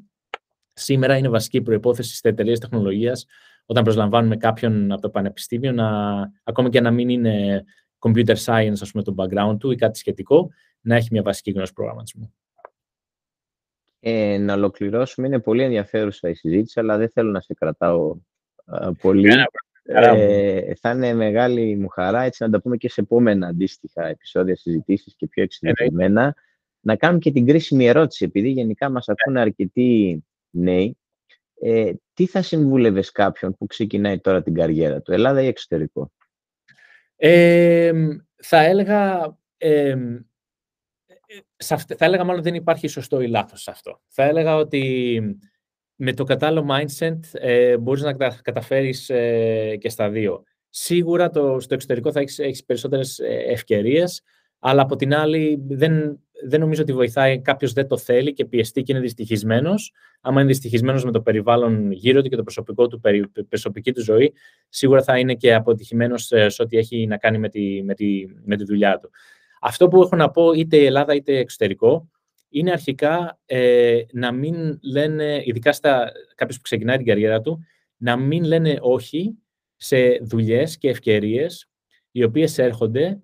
[0.74, 3.26] Σήμερα είναι βασική προϋπόθεση στις εταιρείες τεχνολογίας
[3.66, 5.88] όταν προσλαμβάνουμε κάποιον από το πανεπιστήμιο, να,
[6.44, 7.64] ακόμα και να μην είναι
[7.98, 11.72] computer science, ας πούμε, το background του ή κάτι σχετικό, να έχει μια βασική γνώση
[11.72, 12.34] προγραμματισμού.
[14.00, 15.26] Ε, να ολοκληρώσουμε.
[15.26, 18.16] Είναι πολύ ενδιαφέρουσα η συζήτηση, αλλά δεν θέλω να σε κρατάω
[19.00, 19.28] πολύ.
[19.82, 24.56] Ε, θα είναι μεγάλη μου χαρά έτσι να τα πούμε και σε επόμενα αντίστοιχα επεισόδια
[24.56, 26.34] συζητήσεις και πιο εξειδικευμένα.
[26.80, 30.96] να κάνουμε και την κρίσιμη ερώτηση, επειδή γενικά μας ακούνε αρκετοί νέοι.
[31.62, 36.12] Ε, τι θα συμβούλευες κάποιον που ξεκινάει τώρα την καριέρα του, Ελλάδα ή εξωτερικό;
[37.16, 37.92] Ε,
[38.36, 39.36] θα έλεγα
[41.56, 44.00] θα έλεγα μάλλον δεν υπάρχει σωστό ή λάθος σε αυτό.
[44.08, 45.20] Θα έλεγα ότι
[45.94, 48.12] με το κατάλληλο mindset ε, μπορείς να
[48.42, 50.42] καταφέρεις ε, και στα δύο.
[50.68, 54.22] Σίγουρα το, στο εξωτερικό θα έχεις, έχεις περισσότερες ε, ευκαιρίες,
[54.58, 58.82] αλλά από την άλλη δεν, δεν νομίζω ότι βοηθάει κάποιος δεν το θέλει και πιεστεί
[58.82, 59.92] και είναι δυστυχισμένος.
[60.20, 63.00] Άμα είναι δυστυχισμένος με το περιβάλλον γύρω του και το προσωπικό του,
[63.48, 64.32] προσωπική του ζωή,
[64.68, 68.24] σίγουρα θα είναι και αποτυχημένος ε, σε ό,τι έχει να κάνει με τη, με τη,
[68.44, 69.10] με τη δουλειά του.
[69.62, 72.10] Αυτό που έχω να πω είτε Ελλάδα είτε εξωτερικό
[72.48, 77.64] είναι αρχικά ε, να μην λένε, ειδικά στα κάποιος που ξεκινάει την καριέρα του,
[77.96, 79.38] να μην λένε όχι
[79.76, 81.68] σε δουλειές και ευκαιρίες
[82.10, 83.20] οι οποίες έρχονται,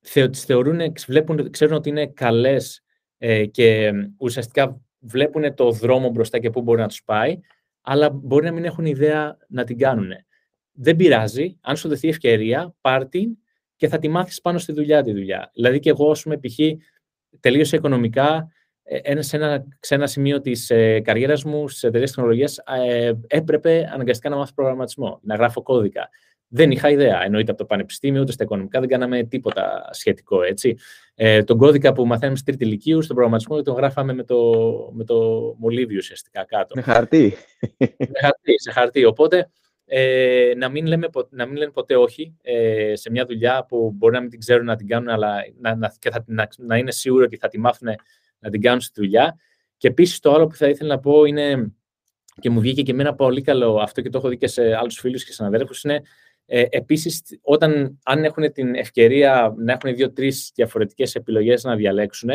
[0.00, 2.82] θε, τις θεωρούν, βλέπουν, ξέρουν ότι είναι καλές
[3.18, 7.38] ε, και ουσιαστικά βλέπουν το δρόμο μπροστά και πού μπορεί να τους πάει,
[7.80, 10.10] αλλά μπορεί να μην έχουν ιδέα να την κάνουν.
[10.72, 13.38] Δεν πειράζει, αν σου δεθεί ευκαιρία, πάρ' την
[13.78, 15.50] και θα τη μάθεις πάνω στη δουλειά τη δουλειά.
[15.54, 16.58] Δηλαδή και εγώ, ας πούμε, π.χ.
[17.40, 18.52] τελείωσα οικονομικά,
[18.82, 23.90] ε, σε ένα, σε ένα σημείο της ε, καριέρας μου στις εταιρείες τεχνολογίας, ε, έπρεπε
[23.92, 26.08] αναγκαστικά να μάθω προγραμματισμό, να γράφω κώδικα.
[26.50, 27.24] Δεν είχα ιδέα.
[27.24, 30.42] Εννοείται από το πανεπιστήμιο, ούτε στα οικονομικά δεν κάναμε τίποτα σχετικό.
[30.42, 30.76] Έτσι.
[31.14, 34.40] Ε, τον κώδικα που μαθαίνουμε στη τρίτη ηλικίου, στον προγραμματισμό, τον γράφαμε με το,
[34.92, 35.16] με το
[35.58, 36.74] μολύβι ουσιαστικά κάτω.
[36.74, 37.34] Με χαρτί.
[37.98, 39.04] με χαρτί, σε χαρτί.
[39.04, 39.50] Οπότε
[39.90, 44.14] ε, να, μην λέμε, να μην λένε ποτέ όχι ε, σε μια δουλειά που μπορεί
[44.14, 46.90] να μην την ξέρουν να την κάνουν, αλλά να, να, και θα, να, να είναι
[46.90, 47.88] σίγουρο ότι θα τη μάθουν
[48.38, 49.38] να την κάνουν στη δουλειά.
[49.76, 51.72] Και επίσης το άλλο που θα ήθελα να πω είναι,
[52.40, 54.98] και μου βγήκε και εμένα πολύ καλό αυτό και το έχω δει και σε άλλους
[54.98, 56.02] φίλους και συναδέλφους, είναι
[56.46, 62.30] ε, επίσης όταν αν έχουν την ευκαιρία να έχουν δύο-τρεις διαφορετικές επιλογές να διαλέξουν,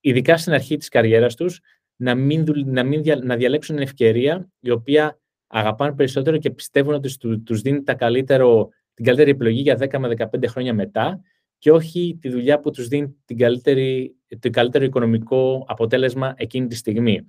[0.00, 1.60] ειδικά στην αρχή της καριέρας τους,
[1.96, 5.18] να, μην, να, μην, να διαλέξουν την ευκαιρία η οποία
[5.48, 10.14] αγαπάνε περισσότερο και πιστεύουν ότι τους δίνει τα καλύτερο, την καλύτερη επιλογή για 10 με
[10.18, 11.20] 15 χρόνια μετά
[11.58, 16.76] και όχι τη δουλειά που τους δίνει την καλύτερη, το καλύτερο οικονομικό αποτέλεσμα εκείνη τη
[16.76, 17.20] στιγμή.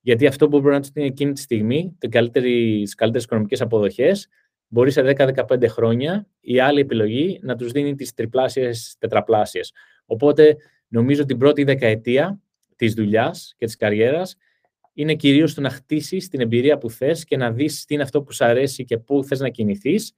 [0.00, 4.28] Γιατί αυτό που μπορεί να τους δίνει εκείνη τη στιγμή, τις καλύτερες οικονομικές αποδοχές,
[4.68, 9.72] μπορεί σε 10-15 χρόνια η άλλη επιλογή να τους δίνει τις τριπλάσιες, τετραπλάσιες.
[10.06, 10.56] Οπότε
[10.88, 12.40] νομίζω την πρώτη δεκαετία
[12.76, 14.36] της δουλειάς και της καριέρας
[14.92, 18.22] είναι κυρίως το να χτίσεις την εμπειρία που θες και να δεις τι είναι αυτό
[18.22, 20.12] που σου αρέσει και πού θες να κινηθείς.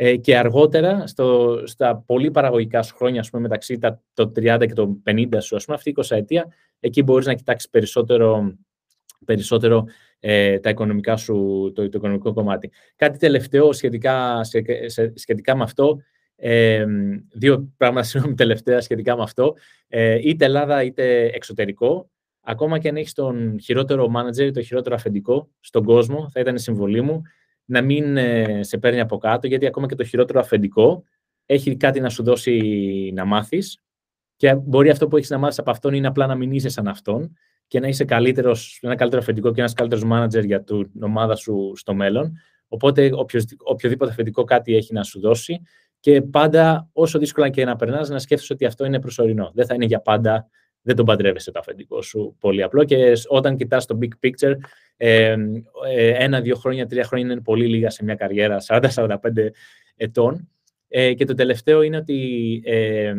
[0.00, 4.64] Ε, και αργότερα, στο, στα πολύ παραγωγικά σου χρόνια, ας πούμε, μεταξύ τα, το 30
[4.66, 6.46] και το 50 σου, ας πούμε, αυτή η 20 ετία,
[6.80, 8.56] εκεί μπορείς να κοιτάξεις περισσότερο,
[9.24, 9.84] περισσότερο
[10.20, 11.34] ε, τα οικονομικά σου,
[11.74, 12.70] το, το οικονομικό κομμάτι.
[12.96, 14.40] Κάτι τελευταίο σχετικά,
[15.14, 15.98] σχετικά με αυτό,
[16.36, 16.84] ε,
[17.32, 19.54] δύο πράγματα συγγνώμη τελευταία σχετικά με αυτό,
[19.88, 22.10] ε, είτε Ελλάδα είτε εξωτερικό
[22.50, 26.54] ακόμα και αν έχεις τον χειρότερο manager ή το χειρότερο αφεντικό στον κόσμο, θα ήταν
[26.54, 27.22] η συμβολή μου,
[27.64, 31.04] να μην ε, σε παίρνει από κάτω, γιατί ακόμα και το χειρότερο αφεντικό
[31.46, 32.60] έχει κάτι να σου δώσει
[33.14, 33.82] να μάθεις.
[34.36, 36.88] Και μπορεί αυτό που έχεις να μάθεις από αυτόν είναι απλά να μην είσαι σαν
[36.88, 37.36] αυτόν
[37.66, 41.72] και να είσαι καλύτερος, ένα καλύτερο αφεντικό και ένας καλύτερος manager για την ομάδα σου
[41.76, 42.32] στο μέλλον.
[42.68, 43.10] Οπότε,
[43.64, 45.60] οποιοδήποτε αφεντικό κάτι έχει να σου δώσει.
[46.00, 49.50] Και πάντα, όσο δύσκολα και να περνάς, να σκέφτεσαι ότι αυτό είναι προσωρινό.
[49.54, 50.48] Δεν θα είναι για πάντα
[50.88, 52.84] δεν τον παντρεύεσαι το αφεντικό σου πολύ απλό.
[52.84, 54.54] Και όταν κοιτάς το big picture,
[54.96, 55.36] ε,
[55.96, 59.16] ένα, δύο χρόνια, τρία χρόνια είναι πολύ λίγα σε μια καριέρα 40-45
[59.96, 60.48] ετών.
[60.88, 63.14] Ε, και το τελευταίο είναι ότι ε,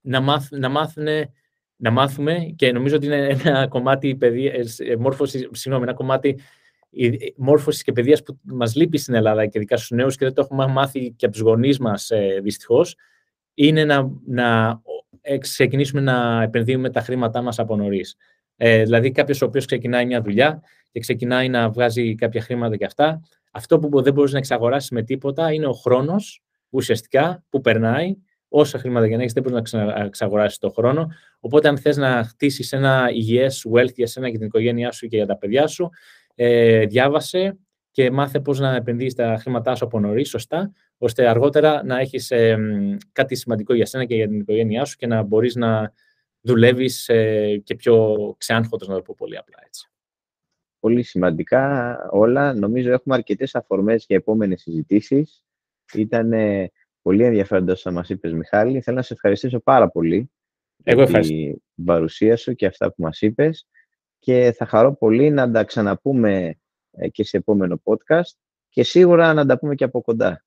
[0.00, 1.32] να, μάθ, να, μάθουνε,
[1.76, 6.38] να μάθουμε και νομίζω ότι είναι ένα κομμάτι παιδείας, μόρφωσης, συγγνώμη, ένα κομμάτι
[7.36, 10.40] μόρφωσης και παιδείας που μας λείπει στην Ελλάδα και ειδικά στους νέους και δεν το
[10.40, 12.96] έχουμε μάθει και από τους γονείς μας ε, δυστυχώς,
[13.54, 14.80] είναι να, να
[15.40, 18.16] ξεκινήσουμε να επενδύουμε τα χρήματά μας από νωρίς.
[18.56, 22.84] Ε, δηλαδή, κάποιος ο οποίος ξεκινάει μια δουλειά και ξεκινάει να βγάζει κάποια χρήματα και
[22.84, 23.20] αυτά,
[23.52, 28.16] αυτό που δεν μπορείς να εξαγοράσεις με τίποτα είναι ο χρόνος ουσιαστικά που περνάει.
[28.48, 31.08] Όσα χρήματα για να έχεις, δεν μπορείς να εξαγοράσεις το χρόνο.
[31.40, 35.16] Οπότε, αν θες να χτίσεις ένα υγιές wealth για σένα και την οικογένειά σου και
[35.16, 35.90] για τα παιδιά σου,
[36.34, 37.58] ε, διάβασε
[37.90, 40.72] και μάθε πώς να επενδύεις τα χρήματά σου από νωρίς, σωστά,
[41.04, 42.58] ώστε αργότερα να έχεις ε,
[43.12, 45.92] κάτι σημαντικό για σένα και για την οικογένειά σου και να μπορείς να
[46.40, 49.88] δουλεύεις ε, και πιο ξεάνχωτος, να το πω πολύ απλά έτσι.
[50.80, 52.54] Πολύ σημαντικά όλα.
[52.54, 55.44] Νομίζω έχουμε αρκετές αφορμές για επόμενες συζητήσεις.
[55.94, 56.32] Ήταν
[57.02, 58.80] πολύ ενδιαφέροντα όσα μας είπες, Μιχάλη.
[58.80, 60.30] Θέλω να σε ευχαριστήσω πάρα πολύ
[60.82, 63.66] Εγώ για την παρουσία σου και αυτά που μας είπες
[64.18, 66.58] και θα χαρώ πολύ να τα ξαναπούμε
[66.90, 68.36] ε, και σε επόμενο podcast
[68.68, 70.44] και σίγουρα να τα πούμε και από κοντά.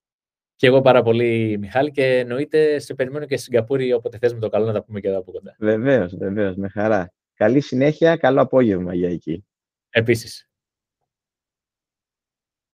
[0.59, 4.39] Και εγώ πάρα πολύ, Μιχάλη, και εννοείται σε περιμένω και στη Σιγκαπούρη όποτε θες με
[4.39, 5.55] το καλό να τα πούμε και εδώ από κοντά.
[5.59, 7.13] Βεβαίως, βεβαίως, με χαρά.
[7.33, 9.45] Καλή συνέχεια, καλό απόγευμα για εκεί.
[9.89, 10.46] Επίσης.